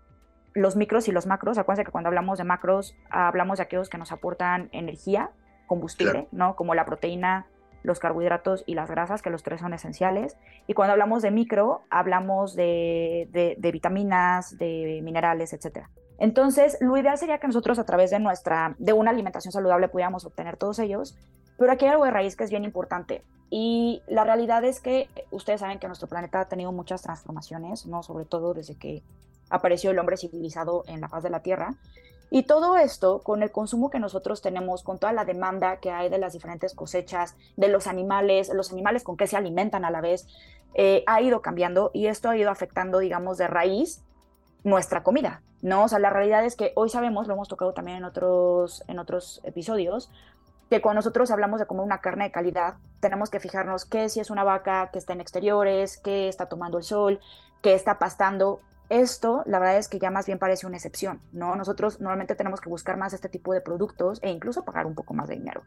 los 0.54 0.76
micros 0.76 1.08
y 1.08 1.12
los 1.12 1.28
macros, 1.28 1.58
acuérdense 1.58 1.86
que 1.86 1.92
cuando 1.92 2.10
hablamos 2.10 2.38
de 2.38 2.44
macros 2.44 2.96
hablamos 3.10 3.58
de 3.58 3.64
aquellos 3.64 3.90
que 3.90 3.98
nos 3.98 4.12
aportan 4.12 4.70
energía, 4.72 5.32
combustible, 5.68 6.28
¿no? 6.32 6.56
Como 6.56 6.76
la 6.76 6.86
proteína, 6.86 7.48
los 7.84 8.00
carbohidratos 8.00 8.64
y 8.68 8.76
las 8.76 8.90
grasas, 8.90 9.22
que 9.22 9.30
los 9.30 9.44
tres 9.44 9.62
son 9.62 9.74
esenciales. 9.74 10.38
Y 10.68 10.74
cuando 10.74 10.92
hablamos 10.92 11.22
de 11.22 11.32
micro, 11.32 11.84
hablamos 11.90 12.56
de, 12.56 13.30
de, 13.32 13.72
vitaminas, 13.72 14.58
de 14.58 15.00
minerales, 15.04 15.54
etc. 15.54 15.88
Entonces, 16.20 16.78
lo 16.82 16.98
ideal 16.98 17.18
sería 17.18 17.40
que 17.40 17.48
nosotros 17.48 17.80
a 17.80 17.86
través 17.86 18.12
de 18.12 18.20
nuestra, 18.20 18.76
de 18.78 18.94
una 18.94 19.12
alimentación 19.12 19.52
saludable 19.52 19.88
pudiéramos 19.88 20.26
obtener 20.26 20.58
todos 20.58 20.78
ellos, 20.80 21.18
pero 21.58 21.72
aquí 21.72 21.86
hay 21.86 21.92
algo 21.92 22.06
de 22.06 22.12
raíz 22.12 22.36
que 22.36 22.44
es 22.44 22.50
bien 22.50 22.64
importante. 22.64 23.24
Y 23.50 24.02
la 24.08 24.24
realidad 24.24 24.64
es 24.64 24.80
que 24.80 25.10
ustedes 25.32 25.60
saben 25.62 25.80
que 25.80 25.88
nuestro 25.88 26.08
planeta 26.08 26.42
ha 26.42 26.48
tenido 26.48 26.72
muchas 26.72 27.02
transformaciones, 27.02 27.86
¿no? 27.86 28.04
Sobre 28.04 28.26
todo 28.26 28.54
desde 28.54 28.76
que 28.76 29.04
apareció 29.52 29.92
el 29.92 30.00
hombre 30.00 30.18
civilizado 30.18 30.84
en 30.88 31.02
la 31.02 31.10
faz 31.10 31.24
de 31.24 31.30
la 31.30 31.42
Tierra. 31.42 31.76
Y 32.30 32.44
todo 32.44 32.78
esto, 32.78 33.20
con 33.20 33.44
el 33.44 33.52
consumo 33.52 33.90
que 33.90 34.00
nosotros 34.00 34.42
tenemos, 34.42 34.84
con 34.84 35.00
toda 35.00 35.12
la 35.12 35.26
demanda 35.26 35.78
que 35.78 35.92
hay 35.92 36.10
de 36.10 36.18
las 36.18 36.32
diferentes 36.32 36.74
cosechas, 36.74 37.36
de 37.58 37.68
los 37.68 37.88
animales, 37.88 38.50
los 38.54 38.72
animales 38.72 39.04
con 39.04 39.18
que 39.18 39.28
se 39.28 39.36
alimentan 39.36 39.84
a 39.84 39.92
la 39.92 40.00
vez, 40.00 40.28
eh, 40.74 41.04
ha 41.08 41.22
ido 41.22 41.42
cambiando 41.42 41.92
y 41.94 42.08
esto 42.08 42.30
ha 42.30 42.38
ido 42.38 42.50
afectando, 42.50 43.00
digamos, 43.00 43.38
de 43.38 43.48
raíz 43.48 44.02
nuestra 44.64 45.04
comida, 45.04 45.42
¿no? 45.62 45.84
O 45.84 45.88
sea, 45.90 46.00
la 46.00 46.10
realidad 46.10 46.46
es 46.46 46.56
que 46.56 46.72
hoy 46.76 46.90
sabemos, 46.90 47.28
lo 47.28 47.34
hemos 47.34 47.50
tocado 47.50 47.74
también 47.74 47.98
en 47.98 48.06
otros, 48.06 48.84
en 48.88 49.00
otros 49.00 49.42
episodios, 49.44 50.10
que 50.70 50.82
cuando 50.82 51.00
nosotros 51.00 51.32
hablamos 51.32 51.60
de 51.60 51.66
comer 51.66 51.84
una 51.84 52.00
carne 52.00 52.24
de 52.26 52.32
calidad, 52.32 52.76
tenemos 53.02 53.30
que 53.30 53.42
fijarnos 53.42 53.84
qué 53.84 54.08
si 54.08 54.22
es 54.22 54.30
una 54.30 54.46
vaca 54.46 54.90
que 54.94 55.00
está 55.00 55.12
en 55.12 55.20
exteriores, 55.20 55.98
que 55.98 56.30
está 56.30 56.46
tomando 56.46 56.78
el 56.78 56.86
sol, 56.86 57.20
que 57.62 57.74
está 57.74 58.00
pastando. 58.00 58.62
Esto, 58.92 59.42
la 59.46 59.58
verdad 59.58 59.78
es 59.78 59.88
que 59.88 60.00
ya 60.00 60.12
más 60.12 60.26
bien 60.26 60.38
parece 60.38 60.68
una 60.68 60.76
excepción, 60.76 61.22
¿no? 61.32 61.56
Nosotros 61.56 62.02
normalmente 62.02 62.36
tenemos 62.36 62.60
que 62.60 62.68
buscar 62.68 62.98
más 62.98 63.14
este 63.14 63.30
tipo 63.30 63.54
de 63.54 63.62
productos 63.62 64.20
e 64.22 64.30
incluso 64.30 64.66
pagar 64.66 64.86
un 64.86 64.96
poco 64.96 65.14
más 65.14 65.30
de 65.30 65.36
dinero. 65.36 65.64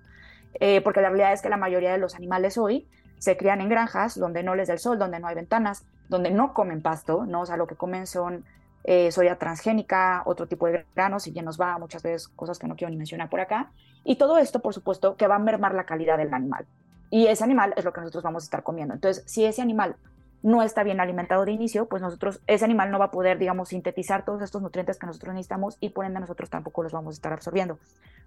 Eh, 0.61 0.83
porque 0.83 1.01
la 1.01 1.09
realidad 1.09 1.33
es 1.33 1.41
que 1.41 1.49
la 1.49 1.57
mayoría 1.57 1.91
de 1.91 1.97
los 1.97 2.15
animales 2.17 2.59
hoy 2.59 2.87
se 3.19 3.39
crían 3.39 3.63
en 3.63 3.71
granjas 3.71 4.19
donde 4.19 4.43
no 4.43 4.55
les 4.55 4.69
da 4.69 4.75
el 4.75 4.79
sol, 4.79 4.99
donde 4.99 5.21
no 5.21 5.27
hay 5.27 5.35
ventanas, 5.35 5.87
donde 6.11 6.31
no 6.31 6.53
comen 6.53 6.83
pasto, 6.83 7.25
¿no? 7.25 7.41
O 7.41 7.47
sea, 7.47 7.57
lo 7.57 7.67
que 7.67 7.77
comen 7.77 8.07
son 8.07 8.45
eh, 8.85 9.11
soya 9.11 9.39
transgénica, 9.39 10.23
otro 10.27 10.47
tipo 10.47 10.67
de 10.67 10.85
granos, 10.95 11.27
y 11.27 11.31
bien 11.31 11.47
nos 11.47 11.59
va 11.59 11.79
muchas 11.79 12.03
veces 12.03 12.29
cosas 12.29 12.59
que 12.59 12.67
no 12.67 12.77
quiero 12.77 12.91
ni 12.91 12.99
mencionar 12.99 13.31
por 13.31 13.41
acá. 13.41 13.73
Y 14.05 14.17
todo 14.17 14.37
esto, 14.37 14.61
por 14.61 14.75
supuesto, 14.75 15.17
que 15.17 15.29
va 15.29 15.37
a 15.37 15.39
mermar 15.39 15.75
la 15.75 15.87
calidad 15.87 16.19
del 16.19 16.35
animal. 16.35 16.67
Y 17.09 17.29
ese 17.29 17.43
animal 17.43 17.73
es 17.79 17.87
lo 17.87 17.93
que 17.95 18.03
nosotros 18.03 18.23
vamos 18.23 18.43
a 18.43 18.49
estar 18.49 18.63
comiendo. 18.63 18.93
Entonces, 18.93 19.25
si 19.27 19.47
ese 19.47 19.63
animal 19.63 19.97
no 20.45 20.63
está 20.63 20.83
bien 20.83 21.01
alimentado 21.01 21.47
de 21.47 21.53
inicio, 21.53 21.87
pues 21.87 22.03
nosotros, 22.03 22.39
ese 22.47 22.67
animal 22.67 22.91
no 22.91 22.99
va 22.99 23.07
a 23.07 23.11
poder, 23.11 23.39
digamos, 23.39 23.71
sintetizar 23.71 24.27
todos 24.27 24.43
estos 24.43 24.61
nutrientes 24.61 24.99
que 24.99 25.07
nosotros 25.07 25.33
necesitamos 25.33 25.79
y 25.81 25.89
por 25.89 26.05
ende 26.05 26.21
nosotros 26.21 26.51
tampoco 26.51 26.83
los 26.83 26.93
vamos 26.93 27.15
a 27.15 27.17
estar 27.17 27.33
absorbiendo. 27.33 27.79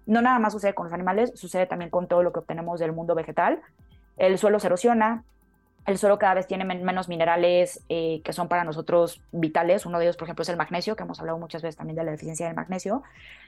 No 0.04 0.20
nada 0.20 0.40
más 0.40 0.52
sucede 0.52 0.74
con 0.74 0.86
los 0.86 0.92
animales, 0.92 1.30
sucede 1.36 1.66
también 1.66 1.90
con 1.90 2.08
todo 2.08 2.24
lo 2.24 2.32
que 2.32 2.40
obtenemos 2.40 2.80
del 2.80 2.90
mundo 2.90 3.14
vegetal. 3.14 3.60
El 4.16 4.36
suelo 4.36 4.58
se 4.58 4.66
erosiona, 4.66 5.22
el 5.88 5.96
suelo 5.96 6.18
cada 6.18 6.34
vez 6.34 6.46
tiene 6.46 6.66
menos 6.66 7.08
minerales 7.08 7.82
eh, 7.88 8.20
que 8.22 8.34
son 8.34 8.46
para 8.48 8.62
nosotros 8.62 9.22
vitales. 9.32 9.86
Uno 9.86 9.98
de 9.98 10.04
ellos, 10.04 10.18
por 10.18 10.26
ejemplo, 10.26 10.42
es 10.42 10.48
el 10.50 10.58
magnesio, 10.58 10.96
que 10.96 11.02
hemos 11.02 11.18
hablado 11.18 11.38
muchas 11.38 11.62
veces 11.62 11.76
también 11.76 11.96
de 11.96 12.04
la 12.04 12.10
deficiencia 12.10 12.46
del 12.46 12.54
magnesio. 12.54 13.02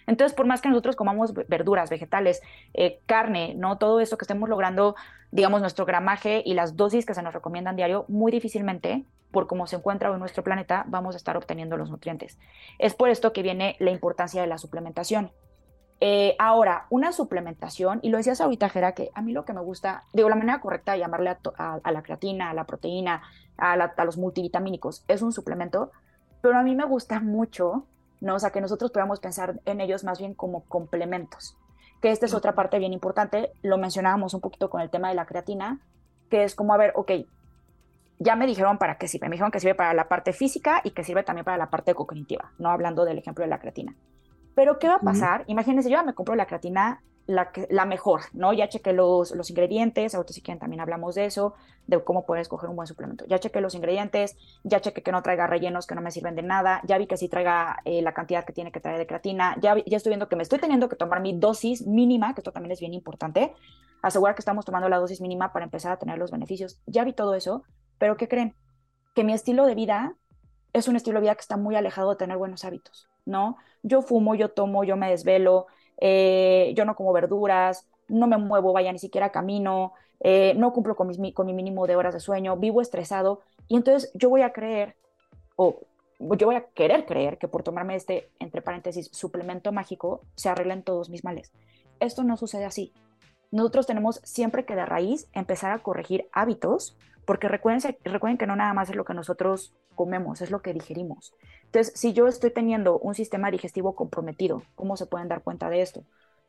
Entonces, 0.06 0.35
por 0.35 0.47
más 0.47 0.62
que 0.62 0.70
nosotros 0.70 0.97
comamos 0.97 1.35
verduras, 1.35 1.90
vegetales, 1.90 2.40
eh, 2.73 3.00
carne, 3.04 3.52
¿no? 3.56 3.76
Todo 3.76 4.00
eso 4.00 4.16
que 4.16 4.25
estemos 4.25 4.49
logrando, 4.49 4.97
digamos, 5.30 5.61
nuestro 5.61 5.85
gramaje 5.85 6.42
y 6.42 6.54
las 6.54 6.76
dosis 6.76 7.04
que 7.04 7.12
se 7.12 7.23
nos 7.23 7.35
recomiendan 7.35 7.76
diario, 7.76 8.06
muy 8.09 8.32
difícilmente, 8.32 9.04
por 9.30 9.47
cómo 9.47 9.66
se 9.66 9.76
encuentra 9.76 10.11
hoy 10.11 10.18
nuestro 10.18 10.42
planeta, 10.42 10.87
vamos 10.88 11.16
a 11.16 11.18
estar 11.18 11.37
obteniendo 11.37 11.76
los 11.76 11.90
nutrientes. 11.90 12.38
Es 12.78 12.94
por 12.94 13.11
esto 13.11 13.35
que 13.35 13.42
viene 13.42 13.76
la 13.80 13.90
importancia 13.90 14.40
de 14.40 14.47
la 14.47 14.56
suplementación. 14.56 15.30
Eh, 16.02 16.35
ahora, 16.38 16.87
una 16.88 17.12
suplementación, 17.12 18.00
y 18.02 18.09
lo 18.09 18.16
decías 18.16 18.40
ahorita, 18.40 18.71
Jera, 18.71 18.92
que 18.92 19.11
a 19.14 19.21
mí 19.21 19.33
lo 19.33 19.45
que 19.45 19.52
me 19.52 19.61
gusta, 19.61 20.04
digo, 20.14 20.30
la 20.30 20.35
manera 20.35 20.61
correcta 20.61 20.92
de 20.92 20.99
llamarle 20.99 21.37
a, 21.59 21.92
la 21.92 22.02
creatina, 22.02 22.50
a 22.50 22.54
la 22.54 22.64
proteína, 22.64 23.23
a, 23.59 24.04
los 24.04 24.16
multivitamínicos, 24.16 25.04
es 25.09 25.21
un 25.21 25.33
suplemento, 25.33 25.92
pero 26.40 26.57
a 26.57 26.62
mí 26.62 26.75
me 26.75 26.87
gusta 26.87 27.21
mucho, 27.21 27.85
¿no? 28.23 28.37
O 28.37 28.38
sea, 28.38 28.50
que 28.50 28.62
nosotros 28.62 28.90
podamos 28.90 29.21
pensar 29.21 29.61
en 29.66 29.83
ellos 29.83 30.02
más 30.02 30.19
bien 30.19 30.33
como 30.33 30.64
complementos, 30.64 31.59
que 32.00 32.11
esta 32.11 32.25
es 32.25 32.33
otra 32.33 32.54
parte 32.54 32.78
bien 32.78 32.95
importante, 32.95 33.52
lo 33.61 33.76
mencionábamos 33.76 34.33
un 34.33 34.40
poquito 34.40 34.71
con 34.71 34.80
el 34.80 34.88
tema 34.88 35.11
de 35.11 35.16
la 35.16 35.26
creatina, 35.26 35.80
que 36.30 36.45
es 36.45 36.54
como, 36.54 36.73
a 36.73 36.78
ver, 36.78 36.92
ok, 36.97 37.12
ya 38.19 38.37
me 38.37 38.47
dijeron 38.47 38.78
para 38.78 38.97
qué 38.97 39.07
sirve, 39.07 39.28
me 39.28 39.35
dijeron 39.35 39.50
que 39.50 39.61
sirve 39.61 39.75
para 39.75 39.92
la 39.92 40.09
parte 40.09 40.33
física 40.33 40.80
y 40.83 40.92
que 40.92 41.04
sirve 41.04 41.25
también 41.25 41.45
para 41.45 41.59
la 41.59 41.69
parte 41.69 41.95
cognitiva, 41.95 42.52
no 42.59 42.71
hablando 42.71 43.04
del 43.04 43.19
ejemplo 43.19 43.45
de 43.45 43.50
la 43.50 43.59
creatina. 43.59 43.95
Pero 44.54 44.78
¿qué 44.78 44.88
va 44.88 44.97
a 44.97 45.00
pasar? 45.00 45.45
Imagínense, 45.47 45.88
yo 45.88 45.97
ya 45.97 46.02
me 46.02 46.14
compro 46.14 46.35
la 46.35 46.47
creatina, 46.47 47.02
la, 47.26 47.52
la 47.69 47.85
mejor, 47.85 48.23
¿no? 48.33 48.52
Ya 48.52 48.69
chequé 48.69 48.92
los, 48.92 49.30
los 49.33 49.50
ingredientes, 49.50 50.14
ahorita 50.14 50.33
si 50.33 50.42
quieren 50.42 50.59
también 50.59 50.80
hablamos 50.80 51.14
de 51.14 51.26
eso, 51.26 51.54
de 51.87 52.02
cómo 52.02 52.26
poder 52.26 52.42
escoger 52.42 52.69
un 52.69 52.76
buen 52.76 52.88
suplemento. 52.88 53.25
Ya 53.26 53.38
chequé 53.38 53.61
los 53.61 53.75
ingredientes, 53.75 54.37
ya 54.64 54.80
chequé 54.80 55.02
que 55.02 55.12
no 55.12 55.23
traiga 55.23 55.47
rellenos 55.47 55.87
que 55.87 55.95
no 55.95 56.00
me 56.00 56.11
sirven 56.11 56.35
de 56.35 56.42
nada, 56.42 56.80
ya 56.85 56.99
vi 56.99 57.07
que 57.07 57.16
sí 57.16 57.28
traiga 57.28 57.78
eh, 57.85 58.02
la 58.02 58.12
cantidad 58.12 58.45
que 58.45 58.52
tiene 58.52 58.73
que 58.73 58.80
traer 58.80 58.99
de 58.99 59.07
creatina, 59.07 59.57
ya, 59.61 59.76
ya 59.76 59.97
estoy 59.97 60.11
viendo 60.11 60.28
que 60.28 60.37
me 60.37 60.42
estoy 60.42 60.59
teniendo 60.59 60.88
que 60.88 60.97
tomar 60.97 61.21
mi 61.21 61.38
dosis 61.38 61.87
mínima, 61.87 62.35
que 62.35 62.40
esto 62.40 62.52
también 62.52 62.73
es 62.73 62.80
bien 62.80 62.95
importante, 62.95 63.54
asegurar 64.02 64.35
que 64.35 64.40
estamos 64.40 64.64
tomando 64.64 64.88
la 64.88 64.99
dosis 64.99 65.21
mínima 65.21 65.52
para 65.52 65.64
empezar 65.64 65.92
a 65.92 65.99
tener 65.99 66.19
los 66.19 66.30
beneficios. 66.30 66.80
Ya 66.87 67.04
vi 67.04 67.12
todo 67.12 67.35
eso, 67.35 67.62
pero 67.99 68.16
¿qué 68.16 68.28
creen? 68.28 68.54
Que 69.14 69.25
mi 69.25 69.33
estilo 69.33 69.66
de 69.66 69.75
vida 69.75 70.16
es 70.73 70.88
un 70.88 70.97
estilo 70.97 71.19
de 71.19 71.23
vida 71.23 71.35
que 71.35 71.42
está 71.42 71.57
muy 71.57 71.76
alejado 71.76 72.11
de 72.11 72.16
tener 72.16 72.37
buenos 72.37 72.64
hábitos. 72.64 73.11
¿no? 73.26 73.57
Yo 73.82 74.02
fumo, 74.02 74.34
yo 74.34 74.50
tomo, 74.50 74.84
yo 74.84 74.96
me 74.96 75.10
desvelo, 75.10 75.66
eh, 75.99 76.72
yo 76.76 76.84
no 76.84 76.96
como 76.96 77.12
verduras, 77.12 77.88
no 78.08 78.26
me 78.26 78.37
muevo, 78.37 78.72
vaya, 78.72 78.92
ni 78.92 78.99
siquiera 78.99 79.30
camino, 79.30 79.92
eh, 80.20 80.54
no 80.56 80.72
cumplo 80.72 80.96
con, 80.96 81.12
con 81.32 81.46
mi 81.46 81.52
mínimo 81.52 81.87
de 81.87 81.96
horas 81.96 82.14
de 82.14 82.20
sueño, 82.20 82.56
vivo 82.56 82.80
estresado, 82.80 83.40
y 83.68 83.76
entonces 83.76 84.10
yo 84.14 84.28
voy 84.28 84.42
a 84.42 84.52
creer, 84.52 84.96
o 85.56 85.80
yo 86.18 86.46
voy 86.46 86.56
a 86.56 86.64
querer 86.64 87.06
creer 87.06 87.38
que 87.38 87.49
por 87.49 87.62
tomarme 87.62 87.96
este, 87.96 88.30
entre 88.38 88.60
paréntesis, 88.60 89.08
suplemento 89.12 89.72
mágico, 89.72 90.20
se 90.34 90.50
arreglen 90.50 90.82
todos 90.82 91.08
mis 91.08 91.25
males. 91.25 91.52
Esto 91.99 92.25
no 92.25 92.37
sucede 92.37 92.66
así. 92.66 92.92
Nosotros 93.50 93.87
tenemos 93.87 94.20
siempre 94.22 94.64
que 94.64 94.76
de 94.76 94.84
raíz 94.84 95.28
empezar 95.32 95.72
a 95.72 95.78
corregir 95.78 96.28
hábitos, 96.32 96.96
porque 97.25 97.49
recuerden, 97.49 97.96
recuerden 98.04 98.38
que 98.38 98.46
no 98.46 98.56
nada 98.56 98.75
más 98.75 98.90
es 98.90 98.96
lo 98.96 99.04
que 99.04 99.14
nosotros 99.14 99.75
comemos, 99.94 100.40
es 100.40 100.50
lo 100.50 100.62
que 100.62 100.75
digerimos. 100.75 101.34
Entonces, 101.71 101.93
si 101.95 102.12
yo 102.12 102.27
estoy 102.27 102.50
teniendo 102.50 102.99
un 102.99 103.15
sistema 103.15 103.49
digestivo 103.49 103.95
comprometido, 103.95 104.65
¿cómo 104.75 104.97
se 104.97 105.07
pueden 105.07 105.29
dar 105.29 105.43
cuenta 105.43 105.71
de 105.71 105.83
esto? 105.83 106.03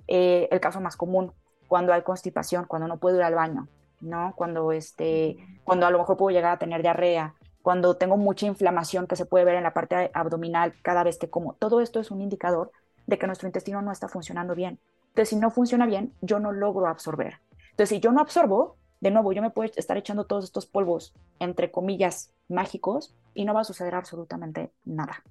Eh, 0.08 0.48
el 0.50 0.60
caso 0.60 0.82
más 0.82 0.98
común, 0.98 1.32
cuando 1.68 1.94
hay 1.94 2.02
constipación, 2.02 2.66
cuando 2.66 2.88
no 2.88 2.98
puedo 2.98 3.18
ir 3.18 3.22
al 3.22 3.36
baño, 3.36 3.68
¿no? 4.00 4.34
Cuando, 4.36 4.72
este, 4.72 5.38
cuando 5.64 5.86
a 5.86 5.92
lo 5.92 6.00
mejor 6.00 6.18
puedo 6.18 6.36
llegar 6.36 6.54
a 6.54 6.58
tener 6.58 6.82
diarrea, 6.82 7.36
cuando 7.62 7.98
tengo 7.98 8.18
mucha 8.18 8.48
inflamación 8.48 9.06
que 9.06 9.16
se 9.16 9.28
puede 9.28 9.46
ver 9.46 9.56
en 9.56 9.64
la 9.64 9.76
parte 9.76 10.10
abdominal 10.16 10.74
cada 10.82 11.04
vez 11.04 11.20
que 11.20 11.30
como. 11.30 11.54
Todo 11.54 11.82
esto 11.82 12.00
es 12.00 12.10
un 12.10 12.22
indicador 12.22 12.72
de 13.06 13.20
que 13.20 13.28
nuestro 13.28 13.48
intestino 13.48 13.84
no 13.84 13.92
está 13.92 14.08
funcionando 14.08 14.56
bien. 14.56 14.80
Entonces, 15.10 15.30
si 15.30 15.36
no 15.36 15.52
funciona 15.52 15.86
bien, 15.86 16.16
yo 16.22 16.40
no 16.40 16.52
logro 16.52 16.88
absorber. 16.88 17.36
Entonces, 17.70 17.90
si 17.90 18.00
yo 18.00 18.12
no 18.12 18.22
absorbo, 18.22 18.76
de 19.02 19.12
nuevo, 19.12 19.34
yo 19.34 19.44
me 19.44 19.52
puedo 19.52 19.72
estar 19.76 19.98
echando 19.98 20.26
todos 20.26 20.46
estos 20.46 20.66
polvos, 20.66 21.14
entre 21.40 21.70
comillas, 21.70 22.32
mágicos, 22.50 23.14
y 23.34 23.46
no 23.46 23.54
va 23.54 23.62
a 23.62 23.66
suceder 23.66 23.96
absolutamente 23.96 24.72
nada. 24.84 25.24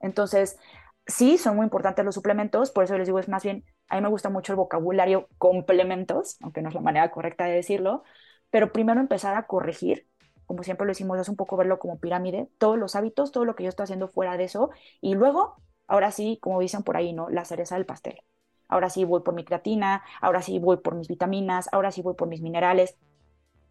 Entonces, 0.00 0.58
sí, 1.06 1.38
son 1.38 1.56
muy 1.56 1.64
importantes 1.64 2.04
los 2.04 2.14
suplementos, 2.14 2.70
por 2.70 2.84
eso 2.84 2.96
les 2.98 3.06
digo, 3.06 3.18
es 3.18 3.28
más 3.28 3.42
bien, 3.42 3.64
a 3.88 3.96
mí 3.96 4.02
me 4.02 4.08
gusta 4.08 4.30
mucho 4.30 4.52
el 4.52 4.56
vocabulario 4.56 5.28
complementos, 5.38 6.36
aunque 6.42 6.62
no 6.62 6.68
es 6.68 6.74
la 6.74 6.80
manera 6.80 7.10
correcta 7.10 7.44
de 7.44 7.54
decirlo, 7.54 8.02
pero 8.50 8.72
primero 8.72 9.00
empezar 9.00 9.34
a 9.36 9.46
corregir, 9.46 10.06
como 10.46 10.62
siempre 10.62 10.86
lo 10.86 10.90
decimos, 10.90 11.18
es 11.18 11.28
un 11.28 11.36
poco 11.36 11.56
verlo 11.56 11.78
como 11.78 11.98
pirámide, 11.98 12.48
todos 12.58 12.78
los 12.78 12.96
hábitos, 12.96 13.32
todo 13.32 13.44
lo 13.44 13.54
que 13.54 13.64
yo 13.64 13.68
estoy 13.68 13.84
haciendo 13.84 14.08
fuera 14.08 14.36
de 14.36 14.44
eso, 14.44 14.70
y 15.00 15.14
luego, 15.14 15.56
ahora 15.86 16.10
sí, 16.10 16.38
como 16.42 16.60
dicen 16.60 16.82
por 16.82 16.96
ahí, 16.96 17.12
¿no? 17.12 17.28
La 17.30 17.44
cereza 17.44 17.76
del 17.76 17.86
pastel. 17.86 18.22
Ahora 18.68 18.88
sí 18.88 19.04
voy 19.04 19.20
por 19.20 19.34
mi 19.34 19.44
creatina, 19.44 20.02
ahora 20.20 20.40
sí 20.40 20.58
voy 20.58 20.78
por 20.78 20.94
mis 20.94 21.08
vitaminas, 21.08 21.68
ahora 21.72 21.92
sí 21.92 22.00
voy 22.00 22.14
por 22.14 22.28
mis 22.28 22.40
minerales, 22.40 22.96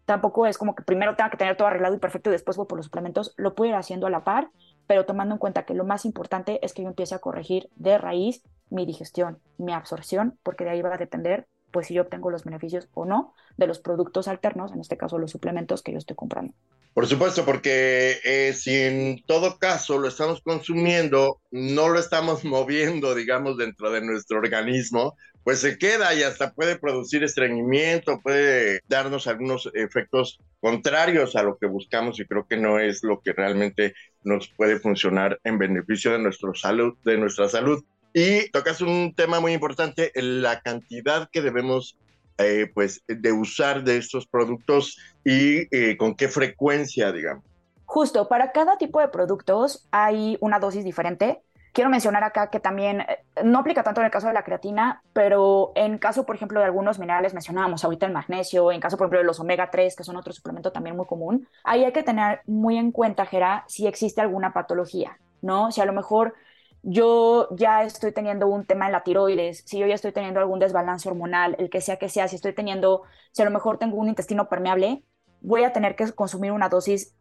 tampoco 0.04 0.46
es 0.46 0.58
como 0.58 0.74
que 0.74 0.82
primero 0.82 1.16
tenga 1.16 1.30
que 1.30 1.36
tener 1.36 1.56
todo 1.56 1.68
arreglado 1.68 1.94
y 1.94 1.98
perfecto 1.98 2.30
y 2.30 2.32
después 2.32 2.56
voy 2.56 2.66
por 2.66 2.78
los 2.78 2.86
suplementos, 2.86 3.34
lo 3.36 3.54
puedo 3.54 3.70
ir 3.70 3.76
haciendo 3.76 4.06
a 4.06 4.10
la 4.10 4.24
par, 4.24 4.50
pero 4.86 5.06
tomando 5.06 5.34
en 5.34 5.38
cuenta 5.38 5.64
que 5.64 5.74
lo 5.74 5.84
más 5.84 6.04
importante 6.04 6.64
es 6.64 6.72
que 6.72 6.82
yo 6.82 6.88
empiece 6.88 7.14
a 7.14 7.20
corregir 7.20 7.70
de 7.76 7.98
raíz 7.98 8.42
mi 8.70 8.86
digestión, 8.86 9.38
mi 9.58 9.72
absorción, 9.72 10.38
porque 10.42 10.64
de 10.64 10.70
ahí 10.70 10.82
va 10.82 10.94
a 10.94 10.98
depender 10.98 11.46
pues 11.70 11.86
si 11.86 11.94
yo 11.94 12.02
obtengo 12.02 12.30
los 12.30 12.44
beneficios 12.44 12.88
o 12.94 13.04
no 13.06 13.32
de 13.56 13.66
los 13.66 13.80
productos 13.80 14.28
alternos, 14.28 14.72
en 14.72 14.80
este 14.80 14.96
caso 14.96 15.18
los 15.18 15.30
suplementos 15.30 15.82
que 15.82 15.92
yo 15.92 15.98
estoy 15.98 16.14
comprando. 16.14 16.52
Por 16.94 17.06
supuesto, 17.06 17.46
porque 17.46 18.18
eh, 18.22 18.52
si 18.52 18.76
en 18.76 19.22
todo 19.26 19.58
caso 19.58 19.98
lo 19.98 20.08
estamos 20.08 20.42
consumiendo, 20.42 21.40
no 21.50 21.88
lo 21.88 21.98
estamos 21.98 22.44
moviendo, 22.44 23.14
digamos, 23.14 23.56
dentro 23.56 23.90
de 23.90 24.02
nuestro 24.02 24.38
organismo, 24.38 25.16
pues 25.42 25.60
se 25.60 25.78
queda 25.78 26.14
y 26.14 26.22
hasta 26.22 26.52
puede 26.52 26.78
producir 26.78 27.24
estreñimiento, 27.24 28.20
puede 28.20 28.80
darnos 28.88 29.26
algunos 29.26 29.70
efectos 29.74 30.38
contrarios 30.60 31.34
a 31.34 31.42
lo 31.42 31.56
que 31.58 31.66
buscamos 31.66 32.20
y 32.20 32.26
creo 32.26 32.46
que 32.46 32.56
no 32.56 32.78
es 32.78 33.02
lo 33.02 33.20
que 33.20 33.32
realmente 33.32 33.94
nos 34.22 34.48
puede 34.48 34.78
funcionar 34.78 35.40
en 35.44 35.58
beneficio 35.58 36.12
de, 36.12 36.18
nuestra 36.18 36.50
salud, 36.54 36.94
de 37.04 37.16
nuestra 37.16 37.48
salud. 37.48 37.82
Y 38.14 38.50
tocas 38.50 38.82
un 38.82 39.14
tema 39.14 39.40
muy 39.40 39.52
importante, 39.54 40.12
la 40.14 40.60
cantidad 40.60 41.30
que 41.32 41.40
debemos 41.40 41.96
eh, 42.38 42.70
pues, 42.72 43.02
de 43.06 43.32
usar 43.32 43.84
de 43.84 43.98
estos 43.98 44.26
productos 44.26 44.98
y 45.24 45.68
eh, 45.74 45.96
con 45.96 46.14
qué 46.14 46.28
frecuencia, 46.28 47.12
digamos. 47.12 47.44
Justo, 47.84 48.28
para 48.28 48.52
cada 48.52 48.78
tipo 48.78 49.00
de 49.00 49.08
productos 49.08 49.86
hay 49.90 50.38
una 50.40 50.58
dosis 50.58 50.84
diferente. 50.84 51.42
Quiero 51.72 51.90
mencionar 51.90 52.22
acá 52.24 52.50
que 52.50 52.60
también 52.60 53.02
eh, 53.02 53.18
no 53.44 53.58
aplica 53.58 53.82
tanto 53.82 54.00
en 54.00 54.06
el 54.06 54.10
caso 54.10 54.26
de 54.28 54.32
la 54.32 54.44
creatina, 54.44 55.02
pero 55.12 55.72
en 55.74 55.98
caso, 55.98 56.24
por 56.24 56.36
ejemplo, 56.36 56.58
de 56.60 56.66
algunos 56.66 56.98
minerales, 56.98 57.34
mencionábamos 57.34 57.84
ahorita 57.84 58.06
el 58.06 58.12
magnesio, 58.12 58.72
en 58.72 58.80
caso, 58.80 58.96
por 58.96 59.04
ejemplo, 59.04 59.18
de 59.20 59.24
los 59.24 59.40
omega 59.40 59.70
3, 59.70 59.96
que 59.96 60.04
son 60.04 60.16
otro 60.16 60.32
suplemento 60.32 60.72
también 60.72 60.96
muy 60.96 61.06
común, 61.06 61.46
ahí 61.64 61.84
hay 61.84 61.92
que 61.92 62.02
tener 62.02 62.40
muy 62.46 62.78
en 62.78 62.92
cuenta, 62.92 63.26
Gera, 63.26 63.64
si 63.68 63.86
existe 63.86 64.20
alguna 64.20 64.52
patología, 64.52 65.18
¿no? 65.40 65.70
Si 65.70 65.80
a 65.80 65.86
lo 65.86 65.92
mejor 65.92 66.34
yo 66.82 67.48
ya 67.56 67.84
estoy 67.84 68.12
teniendo 68.12 68.48
un 68.48 68.64
tema 68.64 68.86
en 68.86 68.92
la 68.92 69.04
tiroides, 69.04 69.62
si 69.66 69.78
yo 69.78 69.86
ya 69.86 69.94
estoy 69.94 70.12
teniendo 70.12 70.40
algún 70.40 70.58
desbalance 70.58 71.08
hormonal, 71.08 71.56
el 71.58 71.70
que 71.70 71.80
sea 71.80 71.96
que 71.96 72.08
sea, 72.08 72.28
si 72.28 72.36
estoy 72.36 72.54
teniendo, 72.54 73.02
si 73.30 73.42
a 73.42 73.44
lo 73.44 73.50
mejor 73.50 73.78
tengo 73.78 73.96
un 73.96 74.08
intestino 74.08 74.48
permeable, 74.48 75.04
voy 75.40 75.64
a 75.64 75.72
tener 75.72 75.96
que 75.96 76.10
consumir 76.12 76.52
una 76.52 76.68
dosis 76.68 77.14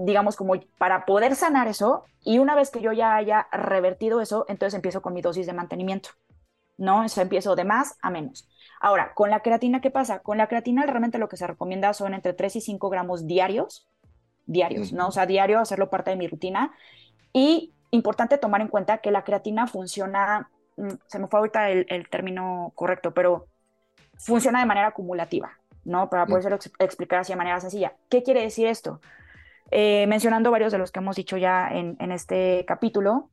digamos, 0.00 0.36
como 0.36 0.54
para 0.78 1.04
poder 1.06 1.34
sanar 1.34 1.66
eso, 1.66 2.04
y 2.22 2.38
una 2.38 2.54
vez 2.54 2.70
que 2.70 2.80
yo 2.80 2.92
ya 2.92 3.16
haya 3.16 3.48
revertido 3.50 4.20
eso, 4.20 4.44
entonces 4.48 4.74
empiezo 4.74 5.02
con 5.02 5.12
mi 5.12 5.22
dosis 5.22 5.46
de 5.46 5.52
mantenimiento. 5.52 6.10
¿no? 6.78 7.04
Eso 7.04 7.20
empiezo 7.20 7.56
de 7.56 7.64
más 7.64 7.98
a 8.00 8.10
menos. 8.10 8.48
Ahora, 8.80 9.12
con 9.14 9.30
la 9.30 9.40
creatina, 9.40 9.80
¿qué 9.80 9.90
pasa? 9.90 10.20
Con 10.20 10.38
la 10.38 10.46
creatina 10.46 10.86
realmente 10.86 11.18
lo 11.18 11.28
que 11.28 11.36
se 11.36 11.46
recomienda 11.46 11.92
son 11.92 12.14
entre 12.14 12.32
3 12.32 12.56
y 12.56 12.60
5 12.60 12.88
gramos 12.88 13.26
diarios, 13.26 13.88
diarios, 14.46 14.92
¿no? 14.92 15.08
O 15.08 15.10
sea, 15.10 15.26
diario 15.26 15.58
hacerlo 15.58 15.90
parte 15.90 16.10
de 16.10 16.16
mi 16.16 16.28
rutina. 16.28 16.72
Y 17.32 17.74
importante 17.90 18.38
tomar 18.38 18.60
en 18.60 18.68
cuenta 18.68 18.98
que 18.98 19.10
la 19.10 19.24
creatina 19.24 19.66
funciona, 19.66 20.50
mm, 20.76 20.88
se 21.06 21.18
me 21.18 21.26
fue 21.28 21.40
ahorita 21.40 21.70
el, 21.70 22.08
término 22.08 22.72
correcto, 22.74 23.12
pero 23.12 23.46
funciona 24.18 24.60
de 24.60 24.66
manera 24.66 24.88
acumulativa, 24.88 25.52
¿no? 25.84 26.08
Para 26.10 26.26
poder 26.26 26.58
explicar 26.78 27.20
así 27.20 27.32
de 27.32 27.36
manera 27.36 27.60
sencilla. 27.60 27.94
¿Qué 28.08 28.22
quiere 28.22 28.42
decir 28.42 28.66
esto? 28.66 29.00
Eh, 29.70 30.06
mencionando 30.06 30.50
varios 30.50 30.72
de 30.72 30.78
los 30.78 30.90
que 30.92 31.00
hemos 31.00 31.16
dicho 31.16 31.36
ya 31.36 31.68
en, 31.68 31.96
en 32.00 32.12
este 32.12 32.64
capítulo, 32.66 33.30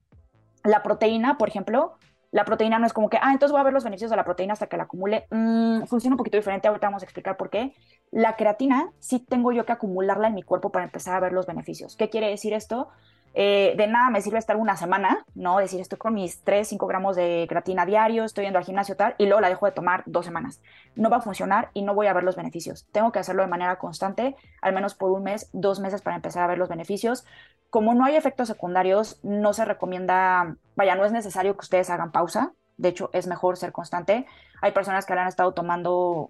la 0.63 0.83
proteína, 0.83 1.37
por 1.37 1.47
ejemplo, 1.47 1.97
la 2.35 2.43
proteína 2.43 2.79
no 2.79 2.85
es 2.85 2.91
como 2.91 3.09
que, 3.09 3.17
ah, 3.21 3.31
entonces 3.31 3.53
voy 3.53 3.61
a 3.61 3.63
ver 3.63 3.71
los 3.71 3.85
beneficios 3.85 4.11
de 4.11 4.17
la 4.17 4.25
proteína 4.25 4.51
hasta 4.51 4.67
que 4.67 4.75
la 4.75 4.83
acumule. 4.83 5.25
Mm, 5.31 5.83
funciona 5.85 6.15
un 6.15 6.17
poquito 6.17 6.35
diferente, 6.35 6.67
ahorita 6.67 6.87
vamos 6.87 7.01
a 7.01 7.05
explicar 7.05 7.37
por 7.37 7.49
qué. 7.49 7.73
La 8.11 8.35
creatina 8.35 8.91
sí 8.99 9.19
tengo 9.19 9.53
yo 9.53 9.65
que 9.65 9.71
acumularla 9.71 10.27
en 10.27 10.35
mi 10.35 10.43
cuerpo 10.43 10.69
para 10.69 10.83
empezar 10.83 11.15
a 11.15 11.21
ver 11.21 11.31
los 11.31 11.45
beneficios. 11.45 11.95
¿Qué 11.95 12.09
quiere 12.09 12.29
decir 12.29 12.51
esto? 12.51 12.89
Eh, 13.37 13.73
de 13.75 13.87
nada 13.87 14.09
me 14.11 14.21
sirve 14.21 14.39
estar 14.39 14.55
una 14.55 14.77
semana, 14.77 15.25
¿no? 15.35 15.57
Decir, 15.57 15.81
estoy 15.81 15.97
con 15.97 16.13
mis 16.13 16.41
3, 16.43 16.65
5 16.69 16.87
gramos 16.87 17.17
de 17.17 17.45
creatina 17.49 17.85
diario, 17.85 18.23
estoy 18.23 18.45
yendo 18.45 18.59
al 18.59 18.65
gimnasio 18.65 18.95
tal, 18.95 19.13
y 19.17 19.25
luego 19.25 19.41
la 19.41 19.49
dejo 19.49 19.65
de 19.65 19.73
tomar 19.73 20.03
dos 20.05 20.25
semanas. 20.25 20.61
No 20.95 21.09
va 21.09 21.17
a 21.17 21.21
funcionar 21.21 21.69
y 21.73 21.81
no 21.81 21.93
voy 21.93 22.07
a 22.07 22.13
ver 22.13 22.23
los 22.23 22.37
beneficios. 22.37 22.85
Tengo 22.93 23.11
que 23.11 23.19
hacerlo 23.19 23.41
de 23.41 23.49
manera 23.49 23.77
constante, 23.77 24.37
al 24.61 24.73
menos 24.73 24.95
por 24.95 25.11
un 25.11 25.23
mes, 25.23 25.49
dos 25.51 25.81
meses 25.81 26.01
para 26.01 26.15
empezar 26.15 26.43
a 26.43 26.47
ver 26.47 26.57
los 26.57 26.69
beneficios. 26.69 27.25
Como 27.69 27.93
no 27.93 28.05
hay 28.05 28.15
efectos 28.15 28.47
secundarios, 28.47 29.19
no 29.21 29.51
se 29.51 29.65
recomienda, 29.65 30.55
vaya, 30.77 30.95
no 30.95 31.03
es 31.03 31.11
necesario 31.11 31.55
que 31.55 31.65
ustedes 31.65 31.89
hagan 31.89 32.13
pausa. 32.13 32.53
De 32.77 32.87
hecho, 32.87 33.09
es 33.11 33.27
mejor 33.27 33.57
ser 33.57 33.73
constante. 33.73 34.25
Hay 34.61 34.71
personas 34.71 35.05
que 35.05 35.13
la 35.13 35.23
han 35.23 35.27
estado 35.27 35.53
tomando 35.53 36.29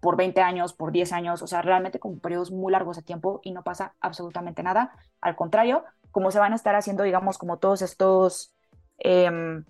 por 0.00 0.16
20 0.16 0.40
años, 0.40 0.72
por 0.72 0.92
10 0.92 1.12
años, 1.12 1.42
o 1.42 1.46
sea, 1.46 1.62
realmente 1.62 1.98
como 1.98 2.18
periodos 2.18 2.50
muy 2.50 2.72
largos 2.72 2.96
de 2.96 3.02
tiempo 3.02 3.40
y 3.42 3.52
no 3.52 3.62
pasa 3.62 3.94
absolutamente 4.00 4.62
nada. 4.62 4.92
Al 5.20 5.36
contrario, 5.36 5.84
como 6.10 6.30
se 6.30 6.38
van 6.38 6.52
a 6.52 6.56
estar 6.56 6.74
haciendo, 6.74 7.02
digamos, 7.02 7.38
como 7.38 7.58
todos 7.58 7.82
estos 7.82 8.52
em, 8.98 9.64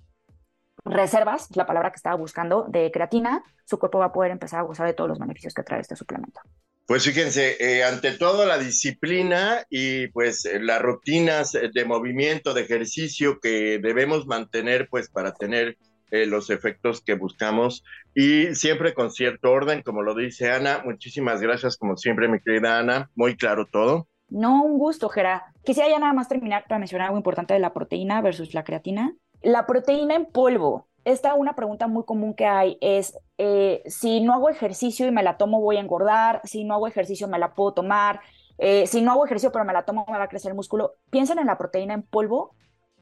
reservas, 0.85 1.49
la 1.57 1.67
palabra 1.67 1.91
que 1.91 1.97
estaba 1.97 2.17
buscando, 2.17 2.67
de 2.69 2.91
creatina, 2.91 3.43
su 3.65 3.79
cuerpo 3.79 3.99
va 3.99 4.07
a 4.07 4.13
poder 4.13 4.31
empezar 4.31 4.61
a 4.61 4.65
gozar 4.65 4.87
de 4.87 4.95
todos 4.95 5.09
los 5.09 5.19
beneficios 5.19 5.55
que 5.55 5.63
trae 5.63 5.81
este 5.81 5.97
suplemento. 5.97 6.41
Pues 6.87 7.05
fíjense, 7.05 7.57
eh, 7.61 7.85
ante 7.85 8.13
todo 8.13 8.47
la 8.47 8.57
disciplina 8.57 9.63
y 9.69 10.07
pues 10.09 10.47
eh, 10.47 10.59
las 10.59 10.81
rutinas 10.81 11.53
de 11.53 11.85
movimiento, 11.85 12.55
de 12.55 12.63
ejercicio 12.63 13.41
que 13.41 13.79
debemos 13.79 14.27
mantener 14.27 14.89
pues 14.89 15.11
para 15.11 15.35
tener 15.35 15.77
eh, 16.11 16.25
los 16.25 16.49
efectos 16.49 17.03
que 17.03 17.13
buscamos 17.13 17.85
y 18.15 18.55
siempre 18.55 18.95
con 18.95 19.11
cierto 19.11 19.51
orden, 19.51 19.83
como 19.83 20.01
lo 20.01 20.15
dice 20.15 20.51
Ana. 20.51 20.81
Muchísimas 20.83 21.43
gracias, 21.43 21.77
como 21.77 21.99
siempre, 21.99 22.29
mi 22.29 22.41
querida 22.41 22.79
Ana. 22.79 23.11
Muy 23.15 23.37
claro 23.37 23.67
todo. 23.67 24.09
No, 24.29 24.63
un 24.63 24.79
gusto, 24.79 25.09
Gera. 25.09 25.53
Quisiera 25.65 25.89
ya 25.89 25.99
nada 25.99 26.13
más 26.13 26.29
terminar 26.29 26.65
para 26.69 26.79
mencionar 26.79 27.07
algo 27.07 27.19
importante 27.19 27.55
de 27.55 27.61
la 27.61 27.73
proteína 27.73 28.21
versus 28.21 28.55
la 28.55 28.65
creatina. 28.65 29.15
La 29.43 29.67
proteína 29.67 30.15
en 30.15 30.27
polvo. 30.27 30.89
Esta 31.05 31.35
una 31.35 31.55
pregunta 31.55 31.87
muy 31.87 32.05
común 32.05 32.35
que 32.35 32.47
hay 32.47 32.77
es, 32.81 33.19
eh, 33.39 33.83
si 33.87 34.21
no 34.21 34.35
hago 34.35 34.51
ejercicio 34.51 35.07
y 35.07 35.11
me 35.11 35.23
la 35.23 35.39
tomo 35.39 35.61
voy 35.61 35.79
a 35.79 35.81
engordar, 35.81 36.43
si 36.45 36.65
no 36.65 36.75
hago 36.75 36.87
ejercicio 36.87 37.29
me 37.29 37.39
la 37.39 37.55
puedo 37.55 37.73
tomar, 37.73 38.21
eh, 38.59 38.87
si 38.87 39.01
no 39.01 39.13
hago 39.13 39.25
ejercicio 39.25 39.51
pero 39.51 39.65
me 39.65 39.73
la 39.73 39.85
tomo 39.85 40.05
me 40.07 40.19
va 40.19 40.25
a 40.25 40.29
crecer 40.29 40.51
el 40.51 40.57
músculo. 40.57 40.95
Piensen 41.09 41.39
en 41.39 41.47
la 41.47 41.57
proteína 41.57 41.95
en 41.95 42.03
polvo 42.03 42.55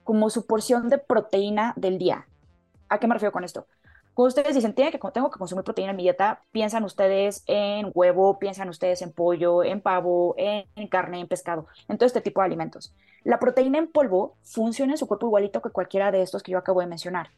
como 0.04 0.30
su 0.30 0.46
porción 0.46 0.88
de 0.88 0.98
proteína 0.98 1.72
del 1.76 1.98
día. 1.98 2.28
¿A 2.88 3.00
qué 3.00 3.08
me 3.08 3.14
refiero 3.14 3.32
con 3.32 3.42
esto? 3.42 3.66
Cuando 4.16 4.28
ustedes 4.28 4.54
dicen, 4.54 4.72
que, 4.72 4.98
tengo 5.12 5.30
que 5.30 5.38
consumir 5.38 5.62
proteína 5.62 5.90
en 5.90 5.96
mi 5.98 6.04
dieta, 6.04 6.42
piensan 6.50 6.84
ustedes 6.84 7.42
en 7.46 7.90
huevo, 7.92 8.38
piensan 8.38 8.70
ustedes 8.70 9.02
en 9.02 9.12
pollo, 9.12 9.62
en 9.62 9.82
pavo, 9.82 10.34
en 10.38 10.88
carne, 10.88 11.20
en 11.20 11.28
pescado, 11.28 11.66
en 11.86 11.98
todo 11.98 12.06
este 12.06 12.22
tipo 12.22 12.40
de 12.40 12.46
alimentos. 12.46 12.94
La 13.24 13.38
proteína 13.38 13.76
en 13.76 13.88
polvo 13.88 14.38
funciona 14.42 14.94
en 14.94 14.96
su 14.96 15.06
cuerpo 15.06 15.26
igualito 15.26 15.60
que 15.60 15.68
cualquiera 15.68 16.10
de 16.12 16.22
estos 16.22 16.42
que 16.42 16.52
yo 16.52 16.56
acabo 16.56 16.80
de 16.80 16.86
mencionar. 16.86 17.28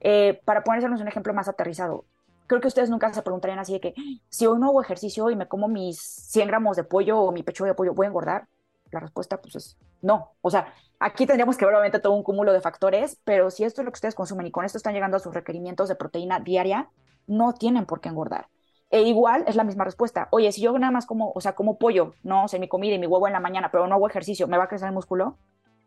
Eh, 0.00 0.38
para 0.44 0.64
ponernos 0.64 1.00
un 1.00 1.08
ejemplo 1.08 1.32
más 1.32 1.48
aterrizado, 1.48 2.04
creo 2.46 2.60
que 2.60 2.68
ustedes 2.68 2.90
nunca 2.90 3.10
se 3.10 3.22
preguntarían 3.22 3.58
así 3.58 3.72
de 3.72 3.80
que 3.80 3.94
si 4.28 4.44
hoy 4.44 4.58
no 4.58 4.66
hago 4.66 4.82
ejercicio 4.82 5.30
y 5.30 5.36
me 5.36 5.48
como 5.48 5.66
mis 5.66 5.98
100 5.98 6.48
gramos 6.48 6.76
de 6.76 6.84
pollo 6.84 7.20
o 7.20 7.32
mi 7.32 7.42
pecho 7.42 7.64
de 7.64 7.72
pollo, 7.72 7.94
¿voy 7.94 8.04
a 8.04 8.08
engordar? 8.08 8.48
La 8.90 9.00
respuesta 9.00 9.40
pues 9.40 9.56
es 9.56 9.78
no. 10.02 10.32
O 10.40 10.50
sea, 10.50 10.72
aquí 10.98 11.26
tendríamos 11.26 11.56
que 11.56 11.64
ver 11.64 11.74
obviamente 11.74 12.00
todo 12.00 12.14
un 12.14 12.22
cúmulo 12.22 12.52
de 12.52 12.60
factores, 12.60 13.20
pero 13.24 13.50
si 13.50 13.64
esto 13.64 13.80
es 13.82 13.84
lo 13.84 13.92
que 13.92 13.96
ustedes 13.96 14.14
consumen 14.14 14.46
y 14.46 14.50
con 14.50 14.64
esto 14.64 14.78
están 14.78 14.94
llegando 14.94 15.16
a 15.16 15.20
sus 15.20 15.34
requerimientos 15.34 15.88
de 15.88 15.96
proteína 15.96 16.40
diaria, 16.40 16.90
no 17.26 17.54
tienen 17.54 17.86
por 17.86 18.00
qué 18.00 18.08
engordar. 18.08 18.48
E 18.90 19.02
igual 19.02 19.44
es 19.46 19.56
la 19.56 19.64
misma 19.64 19.84
respuesta. 19.84 20.28
Oye, 20.30 20.50
si 20.50 20.62
yo 20.62 20.78
nada 20.78 20.90
más 20.90 21.04
como, 21.04 21.32
o 21.34 21.40
sea, 21.40 21.54
como 21.54 21.78
pollo, 21.78 22.14
no 22.22 22.48
sé, 22.48 22.58
mi 22.58 22.68
comida 22.68 22.94
y 22.94 22.98
mi 22.98 23.06
huevo 23.06 23.26
en 23.26 23.34
la 23.34 23.40
mañana, 23.40 23.70
pero 23.70 23.86
no 23.86 23.94
hago 23.94 24.08
ejercicio, 24.08 24.48
¿me 24.48 24.56
va 24.56 24.64
a 24.64 24.68
crecer 24.68 24.88
el 24.88 24.94
músculo? 24.94 25.38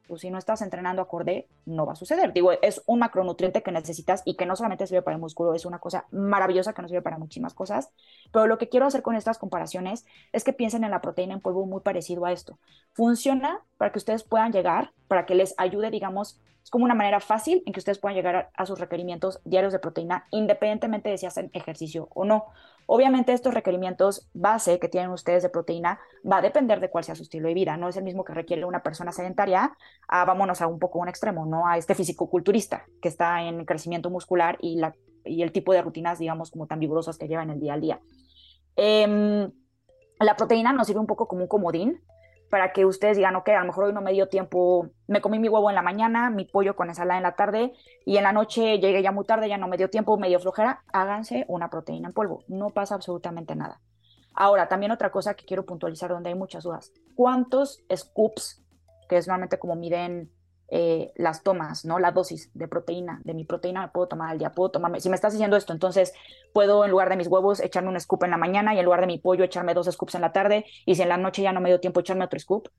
Pues 0.07 0.21
si 0.21 0.29
no 0.29 0.37
estás 0.37 0.61
entrenando 0.61 1.01
acorde, 1.01 1.47
no 1.65 1.85
va 1.85 1.93
a 1.93 1.95
suceder. 1.95 2.33
Digo, 2.33 2.51
es 2.51 2.81
un 2.85 2.99
macronutriente 2.99 3.63
que 3.63 3.71
necesitas 3.71 4.21
y 4.25 4.35
que 4.35 4.45
no 4.45 4.55
solamente 4.55 4.87
sirve 4.87 5.01
para 5.01 5.15
el 5.15 5.21
músculo, 5.21 5.53
es 5.53 5.65
una 5.65 5.79
cosa 5.79 6.05
maravillosa 6.11 6.73
que 6.73 6.81
nos 6.81 6.91
sirve 6.91 7.01
para 7.01 7.17
muchísimas 7.17 7.53
cosas. 7.53 7.91
Pero 8.31 8.47
lo 8.47 8.57
que 8.57 8.69
quiero 8.69 8.85
hacer 8.85 9.01
con 9.01 9.15
estas 9.15 9.37
comparaciones 9.37 10.05
es 10.33 10.43
que 10.43 10.53
piensen 10.53 10.83
en 10.83 10.91
la 10.91 11.01
proteína 11.01 11.33
en 11.33 11.41
polvo 11.41 11.65
muy 11.65 11.81
parecido 11.81 12.25
a 12.25 12.31
esto. 12.31 12.59
Funciona 12.93 13.61
para 13.77 13.91
que 13.91 13.99
ustedes 13.99 14.23
puedan 14.23 14.51
llegar, 14.51 14.91
para 15.07 15.25
que 15.25 15.35
les 15.35 15.53
ayude, 15.57 15.91
digamos, 15.91 16.39
es 16.63 16.69
como 16.69 16.85
una 16.85 16.93
manera 16.93 17.19
fácil 17.19 17.63
en 17.65 17.73
que 17.73 17.79
ustedes 17.79 17.99
puedan 17.99 18.15
llegar 18.15 18.51
a, 18.53 18.65
sus 18.65 18.79
requerimientos 18.79 19.41
diarios 19.45 19.73
de 19.73 19.79
proteína, 19.79 20.27
independientemente 20.31 21.09
de 21.09 21.17
si 21.17 21.25
hacen 21.25 21.49
ejercicio 21.53 22.09
o 22.13 22.25
no. 22.25 22.45
Obviamente 22.85 23.33
estos 23.33 23.53
requerimientos 23.53 24.29
base 24.33 24.79
que 24.79 24.89
tienen 24.89 25.11
ustedes 25.11 25.43
de 25.43 25.49
proteína 25.49 25.99
va 26.29 26.37
a 26.37 26.41
depender 26.41 26.79
de 26.79 26.89
cuál 26.89 27.03
sea 27.03 27.15
su 27.15 27.23
estilo 27.23 27.47
de 27.47 27.53
vida. 27.53 27.77
No 27.77 27.89
es 27.89 27.97
el 27.97 28.03
mismo 28.03 28.23
que 28.23 28.33
requiere 28.33 28.65
una 28.65 28.83
persona 28.83 29.11
sedentaria 29.11 29.75
a, 30.07 30.25
vámonos 30.25 30.61
a 30.61 30.67
un 30.67 30.77
poco 30.77 30.99
un 30.99 31.07
extremo, 31.07 31.45
¿no? 31.45 31.67
A 31.67 31.77
este 31.77 31.95
fisicoculturista 31.95 32.85
que 33.01 33.07
está 33.07 33.43
en 33.43 33.65
crecimiento 33.65 34.09
muscular 34.09 34.57
y, 34.61 34.77
la, 34.77 34.95
y 35.25 35.41
el 35.41 35.51
tipo 35.51 35.73
de 35.73 35.81
rutinas, 35.81 36.19
digamos, 36.19 36.51
como 36.51 36.67
tan 36.67 36.79
vigorosas 36.79 37.17
que 37.17 37.27
lleva 37.27 37.43
en 37.43 37.51
el 37.51 37.59
día 37.59 37.73
al 37.73 37.81
día. 37.81 37.99
Em, 38.75 39.51
la 40.19 40.35
proteína 40.35 40.73
nos 40.73 40.87
sirve 40.87 40.99
un 40.99 41.07
poco 41.07 41.27
como 41.27 41.41
un 41.41 41.47
comodín 41.47 42.01
para 42.51 42.73
que 42.73 42.85
ustedes 42.85 43.15
digan, 43.15 43.35
ok, 43.37 43.49
a 43.49 43.61
lo 43.61 43.65
mejor 43.65 43.85
hoy 43.85 43.93
no 43.93 44.01
me 44.01 44.11
dio 44.11 44.27
tiempo, 44.27 44.89
me 45.07 45.21
comí 45.21 45.39
mi 45.39 45.47
huevo 45.47 45.69
en 45.69 45.75
la 45.75 45.81
mañana, 45.81 46.29
mi 46.29 46.43
pollo 46.43 46.75
con 46.75 46.89
ensalada 46.89 47.17
en 47.17 47.23
la 47.23 47.35
tarde 47.35 47.71
y 48.05 48.17
en 48.17 48.23
la 48.23 48.33
noche 48.33 48.77
llegué 48.77 49.01
ya 49.01 49.13
muy 49.13 49.25
tarde, 49.25 49.47
ya 49.47 49.57
no 49.57 49.69
me 49.69 49.77
dio 49.77 49.89
tiempo, 49.89 50.17
medio 50.17 50.39
flojera, 50.39 50.83
háganse 50.91 51.45
una 51.47 51.69
proteína 51.69 52.09
en 52.09 52.13
polvo, 52.13 52.43
no 52.49 52.69
pasa 52.69 52.95
absolutamente 52.95 53.55
nada. 53.55 53.79
Ahora, 54.33 54.67
también 54.67 54.91
otra 54.91 55.11
cosa 55.11 55.33
que 55.33 55.45
quiero 55.45 55.65
puntualizar 55.65 56.09
donde 56.09 56.29
hay 56.29 56.35
muchas 56.35 56.65
dudas, 56.65 56.91
¿cuántos 57.15 57.81
scoops, 57.95 58.61
que 59.07 59.15
es 59.15 59.27
normalmente 59.27 59.57
como 59.57 59.75
miden 59.75 60.29
eh, 60.73 61.11
las 61.15 61.43
tomas, 61.43 61.83
¿no? 61.83 61.99
La 61.99 62.11
dosis 62.11 62.49
de 62.53 62.65
proteína, 62.65 63.19
de 63.25 63.33
mi 63.33 63.43
proteína 63.43 63.81
me 63.81 63.87
puedo 63.89 64.07
tomar 64.07 64.29
al 64.29 64.37
día, 64.37 64.53
puedo 64.53 64.71
tomarme, 64.71 65.01
si 65.01 65.09
me 65.09 65.15
estás 65.15 65.33
diciendo 65.33 65.57
esto, 65.57 65.73
entonces 65.73 66.13
puedo 66.53 66.85
en 66.85 66.91
lugar 66.91 67.09
de 67.09 67.17
mis 67.17 67.27
huevos 67.27 67.59
echarme 67.59 67.89
un 67.89 67.99
scoop 67.99 68.23
en 68.23 68.31
la 68.31 68.37
mañana 68.37 68.73
y 68.73 68.79
en 68.79 68.85
lugar 68.85 69.01
de 69.01 69.07
mi 69.07 69.17
pollo 69.17 69.43
echarme 69.43 69.73
dos 69.73 69.87
scoops 69.91 70.15
en 70.15 70.21
la 70.21 70.31
tarde 70.31 70.65
y 70.85 70.95
si 70.95 71.01
en 71.01 71.09
la 71.09 71.17
noche 71.17 71.41
ya 71.41 71.51
no 71.51 71.59
me 71.59 71.67
dio 71.67 71.81
tiempo 71.81 71.99
echarme 71.99 72.23
otro 72.23 72.39
scoop, 72.39 72.69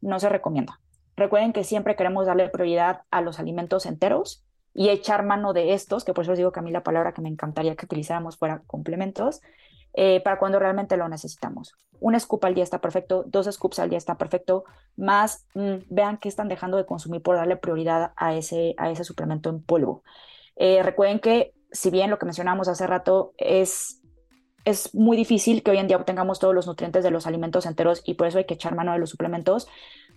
no 0.00 0.18
se 0.18 0.30
recomienda. 0.30 0.80
Recuerden 1.14 1.52
que 1.52 1.62
siempre 1.62 1.94
queremos 1.94 2.26
darle 2.26 2.48
prioridad 2.48 3.02
a 3.10 3.20
los 3.20 3.38
alimentos 3.38 3.84
enteros 3.84 4.42
y 4.72 4.88
echar 4.88 5.22
mano 5.22 5.52
de 5.52 5.74
estos, 5.74 6.04
que 6.04 6.14
por 6.14 6.24
eso 6.24 6.32
os 6.32 6.38
digo 6.38 6.52
que 6.52 6.60
a 6.60 6.62
mí 6.62 6.70
la 6.70 6.82
palabra 6.82 7.12
que 7.12 7.20
me 7.20 7.28
encantaría 7.28 7.76
que 7.76 7.84
utilizáramos 7.84 8.38
fuera 8.38 8.62
complementos, 8.66 9.42
eh, 9.98 10.20
para 10.20 10.38
cuando 10.38 10.58
realmente 10.58 10.98
lo 10.98 11.08
necesitamos. 11.08 11.74
Un 12.00 12.20
scoop 12.20 12.44
al 12.44 12.54
día 12.54 12.64
está 12.64 12.82
perfecto, 12.82 13.24
dos 13.26 13.46
scoops 13.50 13.78
al 13.78 13.88
día 13.88 13.96
está 13.96 14.18
perfecto, 14.18 14.64
más 14.94 15.46
mm, 15.54 15.76
vean 15.88 16.18
qué 16.18 16.28
están 16.28 16.48
dejando 16.48 16.76
de 16.76 16.84
consumir 16.84 17.22
por 17.22 17.36
darle 17.36 17.56
prioridad 17.56 18.12
a 18.14 18.34
ese, 18.34 18.74
a 18.76 18.90
ese 18.90 19.04
suplemento 19.04 19.48
en 19.48 19.62
polvo. 19.62 20.02
Eh, 20.54 20.82
recuerden 20.82 21.18
que 21.18 21.54
si 21.72 21.88
bien 21.88 22.10
lo 22.10 22.18
que 22.18 22.26
mencionamos 22.26 22.68
hace 22.68 22.86
rato 22.86 23.32
es, 23.38 24.02
es 24.66 24.94
muy 24.94 25.16
difícil 25.16 25.62
que 25.62 25.70
hoy 25.70 25.78
en 25.78 25.88
día 25.88 25.96
obtengamos 25.96 26.40
todos 26.40 26.54
los 26.54 26.66
nutrientes 26.66 27.02
de 27.02 27.10
los 27.10 27.26
alimentos 27.26 27.64
enteros 27.64 28.02
y 28.04 28.14
por 28.14 28.26
eso 28.26 28.36
hay 28.36 28.44
que 28.44 28.54
echar 28.54 28.74
mano 28.74 28.92
de 28.92 28.98
los 28.98 29.08
suplementos, 29.08 29.66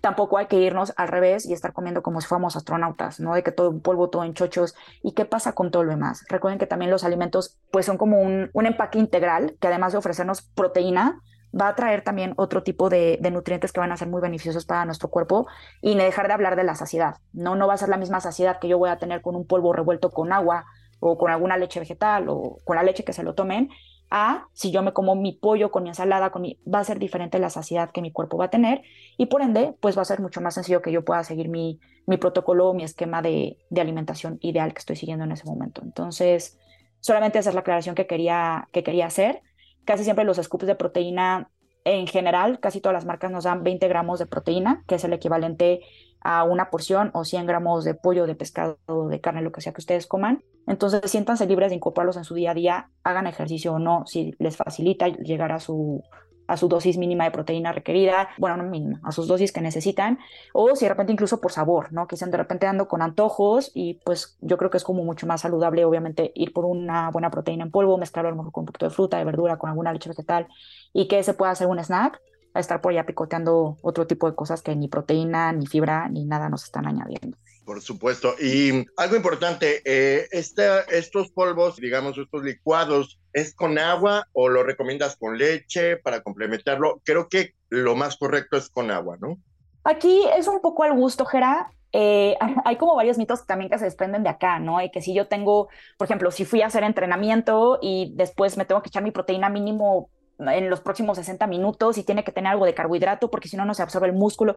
tampoco 0.02 0.38
hay 0.38 0.48
que 0.48 0.58
irnos 0.58 0.94
al 0.98 1.08
revés 1.08 1.46
y 1.46 1.54
estar 1.54 1.74
comiendo 1.74 2.02
como 2.02 2.22
si 2.22 2.28
fuéramos 2.28 2.56
astronautas, 2.56 3.20
¿no? 3.20 3.34
De 3.34 3.44
que 3.44 3.52
todo 3.52 3.70
en 3.70 3.82
polvo, 3.82 4.10
todo 4.10 4.24
en 4.24 4.34
chochos. 4.34 4.76
¿Y 5.04 5.14
qué 5.14 5.26
pasa 5.26 5.54
con 5.54 5.72
todo 5.72 5.84
lo 5.84 5.92
demás? 5.92 6.26
Recuerden 6.30 6.60
que 6.60 6.68
también 6.68 6.92
los 6.92 7.04
alimentos, 7.04 7.58
pues 7.72 7.86
son 7.86 7.98
como 7.98 8.22
un, 8.22 8.50
empaque 8.54 9.00
integral 9.00 9.56
que 9.60 9.68
además 9.68 9.92
de 9.92 9.98
ofrecernos 9.98 10.42
proteína, 10.42 11.22
va 11.60 11.70
a 11.70 11.76
traer 11.76 12.04
también 12.04 12.34
otro 12.38 12.62
tipo 12.62 12.90
de, 12.90 13.20
nutrientes 13.32 13.72
que 13.72 13.80
van 13.80 13.92
a 13.92 13.98
ser 13.98 14.08
muy 14.08 14.22
beneficiosos 14.22 14.66
para 14.66 14.86
nuestro 14.86 15.10
cuerpo 15.10 15.48
y 15.82 15.96
no 15.96 16.04
dejar 16.04 16.28
de 16.28 16.34
hablar 16.34 16.56
de 16.56 16.64
la 16.64 16.76
saciedad. 16.76 17.18
No, 17.34 17.56
no 17.56 17.68
va 17.68 17.74
a 17.74 17.78
ser 17.78 17.90
la 17.90 17.98
misma 17.98 18.20
saciedad 18.20 18.60
que 18.60 18.68
yo 18.68 18.78
voy 18.78 18.90
a 18.90 18.98
tener 18.98 19.22
con 19.22 19.36
un 19.36 19.48
polvo 19.48 19.74
revuelto 19.74 20.12
con 20.12 20.32
agua 20.32 20.66
o 21.00 21.18
con 21.18 21.32
alguna 21.32 21.58
leche 21.58 21.80
vegetal 21.80 22.26
o 22.30 22.60
con 22.64 22.76
la 22.76 22.84
leche 22.84 23.04
que 23.04 23.14
se 23.14 23.24
lo 23.24 23.34
tomen 23.34 23.70
a 24.10 24.48
si 24.54 24.72
yo 24.72 24.82
me 24.82 24.94
como 24.94 25.16
mi 25.16 25.34
pollo 25.34 25.72
con 25.72 25.84
mi 25.84 25.90
ensalada, 25.90 26.32
con 26.32 26.42
mi, 26.42 26.60
va 26.72 26.80
a 26.80 26.84
ser 26.84 27.00
diferente 27.00 27.40
la 27.40 27.50
saciedad 27.50 27.92
que 27.92 28.02
mi 28.02 28.12
cuerpo 28.12 28.38
va 28.38 28.46
a 28.46 28.50
tener 28.50 28.82
y 29.18 29.28
por 29.28 29.42
ende, 29.42 29.76
pues 29.80 29.98
va 29.98 30.02
a 30.02 30.06
ser 30.06 30.20
mucho 30.20 30.42
más 30.42 30.56
sencillo 30.56 30.82
que 30.82 30.92
yo 30.92 31.06
pueda 31.06 31.24
seguir 31.24 31.50
mi, 31.50 31.80
mi 32.08 32.18
protocolo, 32.18 32.74
mi 32.74 32.84
esquema 32.84 33.22
de, 33.22 33.58
de 33.70 33.82
alimentación 33.82 34.40
ideal 34.42 34.74
que 34.74 34.80
estoy 34.80 34.96
siguiendo 34.96 35.26
en 35.26 35.32
ese 35.32 35.46
momento. 35.46 35.82
Entonces, 35.84 36.58
solamente 37.00 37.40
esa 37.40 37.50
es 37.50 37.56
la 37.56 37.62
aclaración 37.62 37.96
que 37.96 38.08
quería, 38.08 38.68
que 38.72 38.84
quería 38.84 39.06
hacer. 39.06 39.42
Casi 39.86 40.04
siempre 40.04 40.26
los 40.26 40.38
scoops 40.38 40.66
de 40.66 40.76
proteína 40.76 41.52
en 41.86 42.08
general, 42.08 42.60
casi 42.60 42.82
todas 42.82 42.94
las 42.94 43.06
marcas 43.06 43.32
nos 43.32 43.46
dan 43.46 43.64
20 43.64 43.88
gramos 43.88 44.20
de 44.20 44.26
proteína, 44.26 44.84
que 44.88 44.96
es 44.96 45.04
el 45.04 45.14
equivalente 45.14 45.82
a 46.22 46.44
una 46.44 46.70
porción 46.70 47.12
o 47.14 47.24
100 47.24 47.46
gramos 47.46 47.84
de 47.84 47.94
pollo, 47.94 48.28
de 48.28 48.36
pescado, 48.36 48.78
de 49.10 49.22
carne, 49.22 49.42
lo 49.42 49.52
que 49.52 49.62
sea 49.62 49.74
que 49.74 49.82
ustedes 49.82 50.08
coman. 50.08 50.44
Entonces, 50.68 51.02
siéntanse 51.10 51.46
libres 51.46 51.70
de 51.70 51.76
incorporarlos 51.76 52.18
en 52.18 52.24
su 52.24 52.36
día 52.36 52.52
a 52.52 52.54
día, 52.54 52.90
hagan 53.04 53.28
ejercicio 53.28 53.74
o 53.74 53.80
no, 53.80 54.06
si 54.06 54.36
les 54.40 54.56
facilita 54.58 55.08
llegar 55.08 55.52
a 55.52 55.60
su, 55.60 56.04
a 56.50 56.58
su 56.58 56.68
dosis 56.68 56.98
mínima 56.98 57.24
de 57.24 57.32
proteína 57.32 57.72
requerida, 57.72 58.30
bueno, 58.40 58.58
no 58.58 58.64
mínima, 58.64 59.00
a 59.04 59.12
sus 59.12 59.28
dosis 59.28 59.52
que 59.52 59.62
necesitan, 59.62 60.18
o 60.52 60.76
si 60.76 60.86
de 60.86 60.90
repente 60.90 61.14
incluso 61.14 61.40
por 61.40 61.52
sabor, 61.52 61.94
¿no? 61.94 62.08
Que 62.08 62.16
estén 62.16 62.32
de 62.32 62.38
repente 62.38 62.66
dando 62.66 62.88
con 62.88 63.04
antojos 63.04 63.72
y 63.74 64.00
pues 64.04 64.38
yo 64.42 64.58
creo 64.58 64.72
que 64.72 64.78
es 64.78 64.84
como 64.84 65.04
mucho 65.04 65.28
más 65.28 65.42
saludable, 65.42 65.86
obviamente, 65.86 66.32
ir 66.34 66.52
por 66.52 66.66
una 66.66 67.12
buena 67.12 67.30
proteína 67.30 67.66
en 67.66 67.72
polvo, 67.72 67.98
mezclarlo 67.98 68.30
a 68.30 68.32
lo 68.32 68.38
mejor 68.38 68.52
con 68.52 68.64
un 68.64 68.66
poquito 68.66 68.88
de 68.88 68.92
fruta, 68.92 69.18
de 69.18 69.26
verdura, 69.26 69.58
con 69.58 69.70
alguna 69.70 69.94
leche 69.94 70.10
vegetal 70.10 70.48
y 70.92 71.08
que 71.08 71.22
se 71.24 71.36
pueda 71.36 71.52
hacer 71.52 71.68
un 71.68 71.80
snack 71.80 72.20
a 72.54 72.60
estar 72.60 72.82
por 72.82 72.92
allá 72.92 73.06
picoteando 73.06 73.78
otro 73.82 74.08
tipo 74.08 74.30
de 74.30 74.36
cosas 74.36 74.62
que 74.62 74.76
ni 74.76 74.88
proteína, 74.88 75.52
ni 75.52 75.68
fibra, 75.68 76.10
ni 76.10 76.26
nada 76.26 76.50
nos 76.50 76.64
están 76.64 76.88
añadiendo. 76.88 77.38
Por 77.66 77.82
supuesto. 77.82 78.34
Y 78.42 78.88
algo 78.98 79.16
importante, 79.16 79.84
eh, 79.86 80.28
este, 80.32 80.64
estos 80.90 81.30
polvos, 81.30 81.76
digamos, 81.78 82.18
estos 82.18 82.44
licuados, 82.44 83.20
¿es 83.32 83.54
con 83.54 83.78
agua 83.78 84.26
o 84.34 84.50
lo 84.50 84.64
recomiendas 84.64 85.16
con 85.18 85.38
leche 85.38 85.98
para 85.98 86.22
complementarlo? 86.22 87.00
Creo 87.06 87.30
que 87.30 87.54
lo 87.70 87.96
más 87.96 88.18
correcto 88.18 88.58
es 88.58 88.70
con 88.70 88.90
agua, 88.90 89.18
¿no? 89.22 89.38
Aquí 89.84 90.24
es 90.36 90.48
un 90.48 90.62
poco 90.62 90.82
al 90.82 90.94
gusto, 90.94 91.26
Gera. 91.26 91.72
Eh, 91.92 92.36
hay 92.66 92.76
como 92.78 92.96
varios 92.96 93.20
mitos 93.20 93.46
también 93.46 93.70
que 93.70 93.78
se 93.78 93.86
desprenden 93.86 94.24
de 94.24 94.30
acá, 94.30 94.58
¿no? 94.58 94.82
Y 94.82 94.90
que 94.90 95.02
si 95.02 95.14
yo 95.14 95.28
tengo, 95.28 95.70
por 95.98 96.06
ejemplo, 96.06 96.32
si 96.32 96.46
fui 96.46 96.64
a 96.64 96.68
hacer 96.68 96.84
entrenamiento 96.84 97.78
y 97.82 98.14
después 98.16 98.58
me 98.58 98.66
tengo 98.66 98.82
que 98.82 98.90
echar 98.90 99.04
mi 99.04 99.12
proteína 99.12 99.50
mínimo 99.50 100.10
en 100.40 100.70
los 100.70 100.82
próximos 100.82 101.18
60 101.18 101.48
minutos 101.48 101.98
y 101.98 102.04
tiene 102.04 102.24
que 102.24 102.32
tener 102.32 102.52
algo 102.52 102.66
de 102.66 102.74
carbohidrato 102.74 103.30
porque 103.30 103.50
si 103.50 103.58
no, 103.58 103.66
no 103.66 103.74
se 103.74 103.84
absorbe 103.84 104.08
el 104.08 104.14
músculo. 104.14 104.56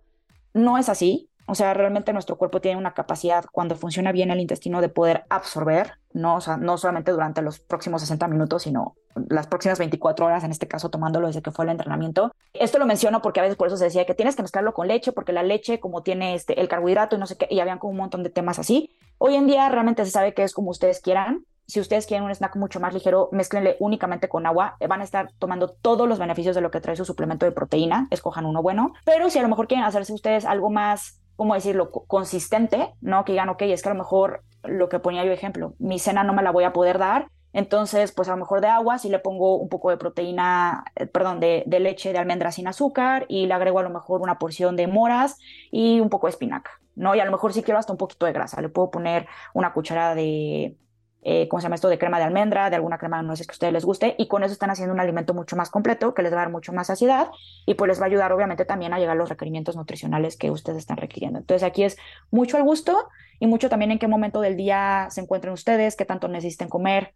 No 0.55 0.79
es 0.79 0.89
así. 0.89 1.29
O 1.47 1.55
sea, 1.55 1.75
realmente 1.75 2.13
nuestro 2.13 2.39
cuerpo 2.39 2.61
tiene 2.61 2.79
una 2.79 2.95
capacidad 2.95 3.45
cuando 3.51 3.75
funciona 3.75 4.13
bien 4.13 4.31
el 4.31 4.39
intestino 4.39 4.81
de 4.81 4.89
poder 4.89 5.25
absorber, 5.29 5.95
¿no? 6.13 6.37
O 6.37 6.41
sea, 6.41 6.57
no 6.57 6.79
solamente 6.79 7.11
durante 7.11 7.43
los 7.43 7.59
próximos 7.59 8.01
60 8.01 8.29
minutos, 8.29 8.63
sino 8.63 8.95
las 9.29 9.49
próximas 9.49 9.79
24 9.79 10.27
horas, 10.27 10.45
en 10.45 10.53
este 10.53 10.69
caso 10.69 10.89
tomándolo 10.89 11.27
desde 11.27 11.43
que 11.43 11.51
fue 11.51 11.65
el 11.65 11.73
entrenamiento. 11.73 12.33
Esto 12.53 12.79
lo 12.79 12.87
menciono 12.87 13.23
porque 13.23 13.41
a 13.41 13.43
veces 13.43 13.57
por 13.57 13.67
eso 13.67 13.77
se 13.77 13.85
decía 13.85 14.07
que 14.07 14.15
tienes 14.15 14.37
que 14.37 14.43
mezclarlo 14.43 14.73
con 14.73 14.87
leche, 14.87 15.11
porque 15.13 15.33
la 15.33 15.43
leche 15.43 15.81
como 15.81 16.03
tiene 16.03 16.35
este, 16.35 16.61
el 16.61 16.69
carbohidrato 16.69 17.17
y 17.17 17.19
no 17.19 17.27
sé 17.27 17.37
qué, 17.37 17.49
y 17.51 17.59
habían 17.59 17.79
como 17.79 17.91
un 17.91 17.99
montón 17.99 18.23
de 18.23 18.31
temas 18.31 18.59
así. 18.59 18.97
Hoy 19.19 19.35
en 19.35 19.47
día 19.47 19.69
realmente 19.69 20.05
se 20.05 20.13
sabe 20.13 20.35
que 20.35 20.45
es 20.45 20.55
como 20.55 20.71
ustedes 20.71 21.01
quieran. 21.01 21.45
Si 21.67 21.81
ustedes 21.81 22.07
quieren 22.07 22.25
un 22.25 22.35
snack 22.35 22.57
mucho 22.57 22.81
más 22.81 22.93
ligero, 22.93 23.29
mezclenle 23.33 23.77
únicamente 23.81 24.29
con 24.29 24.47
agua. 24.47 24.77
Van 24.87 25.01
a 25.01 25.05
estar 25.05 25.31
tomando 25.39 25.69
todos 25.69 26.09
los 26.09 26.19
beneficios 26.19 26.55
de 26.55 26.61
lo 26.61 26.71
que 26.71 26.81
trae 26.81 26.97
su 26.97 27.05
suplemento 27.05 27.47
de 27.47 27.53
proteína. 27.53 28.09
Escojan 28.11 28.47
uno 28.47 28.63
bueno. 28.63 28.93
Pero 29.05 29.31
si 29.31 29.39
a 29.39 29.43
lo 29.43 29.49
mejor 29.49 29.69
quieren 29.69 29.87
hacerse 29.87 30.13
ustedes 30.13 30.45
algo 30.45 30.71
más 30.71 31.23
¿cómo 31.37 31.55
decirlo?, 31.55 31.91
consistente, 31.91 32.95
¿no? 33.01 33.25
Que 33.25 33.33
digan, 33.33 33.49
ok, 33.49 33.63
es 33.63 33.83
que 33.83 33.89
a 33.89 33.93
lo 33.95 33.99
mejor 33.99 34.45
lo 34.63 34.89
que 34.89 35.01
ponía 35.01 35.25
yo 35.25 35.33
ejemplo, 35.33 35.75
mi 35.79 35.99
cena 35.99 36.23
no 36.23 36.35
me 36.35 36.43
la 36.43 36.53
voy 36.53 36.65
a 36.65 36.73
poder 36.73 36.99
dar, 36.99 37.27
entonces, 37.53 38.13
pues 38.13 38.29
a 38.29 38.33
lo 38.33 38.39
mejor 38.39 38.61
de 38.61 38.69
agua, 38.69 38.99
si 38.99 39.09
le 39.09 39.19
pongo 39.19 39.57
un 39.57 39.69
poco 39.69 39.91
de 39.91 39.99
proteína, 39.99 40.85
eh, 40.97 41.07
perdón, 41.07 41.39
de, 41.39 41.65
de, 41.67 41.81
leche 41.81 42.13
de 42.13 42.19
almendra 42.19 42.51
sin 42.51 42.67
azúcar 42.67 43.27
y 43.29 43.47
le 43.47 43.55
agrego 43.55 43.79
a 43.79 43.83
lo 43.83 43.91
mejor 43.91 44.23
una 44.23 44.39
porción 44.39 44.75
de 44.77 44.87
moras 44.87 45.39
y 45.71 46.01
un 46.01 46.09
poco 46.09 46.27
de 46.27 46.31
espinaca, 46.31 46.81
¿no? 46.95 47.15
Y 47.15 47.21
a 47.21 47.25
lo 47.27 47.31
mejor 47.31 47.53
si 47.53 47.63
quiero 47.63 47.79
hasta 47.79 47.93
un 47.93 47.99
poquito 47.99 48.25
de 48.25 48.33
grasa, 48.33 48.63
le 48.63 48.71
puedo 48.71 48.91
poner 48.91 49.27
una 49.53 49.73
cucharada 49.75 50.15
de, 50.15 50.77
eh, 51.23 51.47
¿cómo 51.49 51.61
se 51.61 51.67
llama 51.67 51.77
esto? 51.77 51.89
De 51.89 51.99
crema 51.99 52.19
de 52.19 52.25
almendra, 52.25 52.69
de 52.69 52.77
alguna 52.77 52.99
crema 52.99 53.19
de 53.19 53.23
nueces 53.23 53.47
que 53.47 53.53
a 53.53 53.55
ustedes 53.55 53.73
les 53.73 53.85
guste, 53.85 54.15
y 54.19 54.27
con 54.29 54.43
eso 54.43 54.53
están 54.53 54.71
haciendo 54.71 54.93
un 54.93 55.01
alimento 55.01 55.35
mucho 55.35 55.57
más 55.57 55.71
completo, 55.71 56.15
que 56.15 56.23
les 56.23 56.33
va 56.33 56.39
a 56.39 56.41
dar 56.41 56.51
mucho 56.51 56.73
más 56.73 56.89
saciedad, 56.89 57.31
y 57.65 57.75
pues 57.75 57.89
les 57.89 58.01
va 58.01 58.05
a 58.05 58.07
ayudar 58.07 58.33
obviamente 58.33 58.65
también 58.65 58.93
a 58.93 58.99
llegar 58.99 59.17
a 59.17 59.19
los 59.19 59.29
requerimientos 59.29 59.77
nutricionales 59.77 60.37
que 60.37 60.51
ustedes 60.51 60.79
están 60.79 60.97
requiriendo. 60.97 61.39
Entonces 61.39 61.63
aquí 61.63 61.85
es 61.85 61.97
mucho 62.31 62.57
al 62.57 62.65
gusto 62.65 63.09
y 63.39 63.47
mucho 63.47 63.69
también 63.69 63.93
en 63.93 63.99
qué 63.99 64.09
momento 64.09 64.41
del 64.41 64.57
día 64.57 65.07
se 65.11 65.21
encuentren 65.21 65.53
ustedes, 65.53 65.97
qué 65.97 66.05
tanto 66.05 66.29
necesiten 66.29 66.69
comer, 66.69 67.15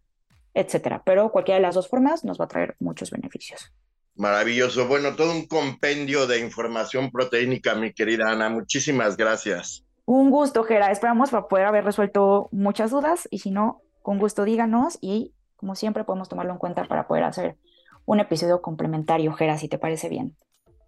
etcétera. 0.53 1.01
Pero 1.05 1.31
cualquiera 1.31 1.57
de 1.57 1.63
las 1.63 1.75
dos 1.75 1.87
formas 1.87 2.23
nos 2.23 2.39
va 2.39 2.45
a 2.45 2.47
traer 2.47 2.75
muchos 2.79 3.11
beneficios. 3.11 3.71
Maravilloso. 4.15 4.87
Bueno, 4.87 5.15
todo 5.15 5.31
un 5.31 5.45
compendio 5.45 6.25
de 6.25 6.39
información 6.39 7.11
proteínica, 7.11 7.75
mi 7.75 7.93
querida 7.93 8.31
Ana. 8.31 8.49
Muchísimas 8.49 9.15
gracias. 9.15 9.85
Un 10.05 10.31
gusto, 10.31 10.63
Gera. 10.63 10.91
Esperamos 10.91 11.29
poder 11.49 11.65
haber 11.65 11.83
resuelto 11.83 12.49
muchas 12.51 12.91
dudas 12.91 13.27
y 13.29 13.39
si 13.39 13.51
no, 13.51 13.81
con 14.07 14.19
gusto 14.19 14.45
díganos 14.45 14.97
y 15.01 15.33
como 15.57 15.75
siempre 15.75 16.05
podemos 16.05 16.29
tomarlo 16.29 16.53
en 16.53 16.59
cuenta 16.59 16.87
para 16.87 17.09
poder 17.09 17.25
hacer 17.25 17.57
un 18.05 18.21
episodio 18.21 18.61
complementario, 18.61 19.33
Gera, 19.33 19.57
si 19.57 19.67
te 19.67 19.77
parece 19.77 20.07
bien. 20.07 20.33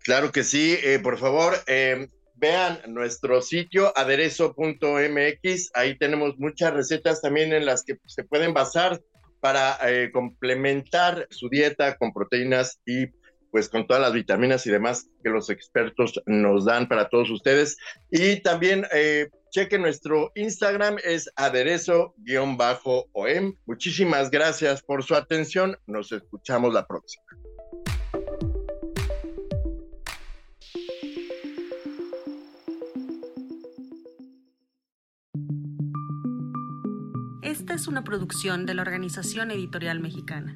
Claro 0.05 0.31
que 0.31 0.45
sí, 0.45 0.77
eh, 0.85 0.99
por 0.99 1.17
favor, 1.17 1.53
eh, 1.67 2.07
vean 2.35 2.79
nuestro 2.87 3.41
sitio 3.41 3.91
aderezo.mx, 3.93 5.71
ahí 5.73 5.97
tenemos 5.97 6.39
muchas 6.39 6.73
recetas 6.73 7.21
también 7.21 7.51
en 7.51 7.65
las 7.65 7.83
que 7.83 7.97
se 8.05 8.23
pueden 8.23 8.53
basar 8.53 9.01
para 9.41 9.77
eh, 9.89 10.11
complementar 10.13 11.27
su 11.29 11.49
dieta 11.49 11.97
con 11.97 12.13
proteínas 12.13 12.79
y 12.85 13.07
pues 13.51 13.67
con 13.67 13.85
todas 13.85 14.01
las 14.01 14.13
vitaminas 14.13 14.65
y 14.65 14.71
demás 14.71 15.09
que 15.21 15.29
los 15.29 15.49
expertos 15.49 16.21
nos 16.25 16.63
dan 16.63 16.87
para 16.87 17.09
todos 17.09 17.29
ustedes. 17.31 17.75
Y 18.11 18.41
también 18.43 18.85
Cheque 19.51 19.79
nuestro 19.79 20.31
Instagram, 20.35 20.97
es 21.03 21.29
aderezo-om. 21.35 22.57
Muchísimas 23.65 24.29
gracias 24.29 24.83
por 24.83 25.03
su 25.03 25.15
atención. 25.15 25.77
Nos 25.87 26.11
escuchamos 26.11 26.73
la 26.73 26.85
próxima. 26.85 27.23
Esta 37.41 37.73
es 37.73 37.87
una 37.87 38.03
producción 38.03 38.65
de 38.65 38.75
la 38.75 38.83
Organización 38.83 39.51
Editorial 39.51 39.99
Mexicana. 39.99 40.55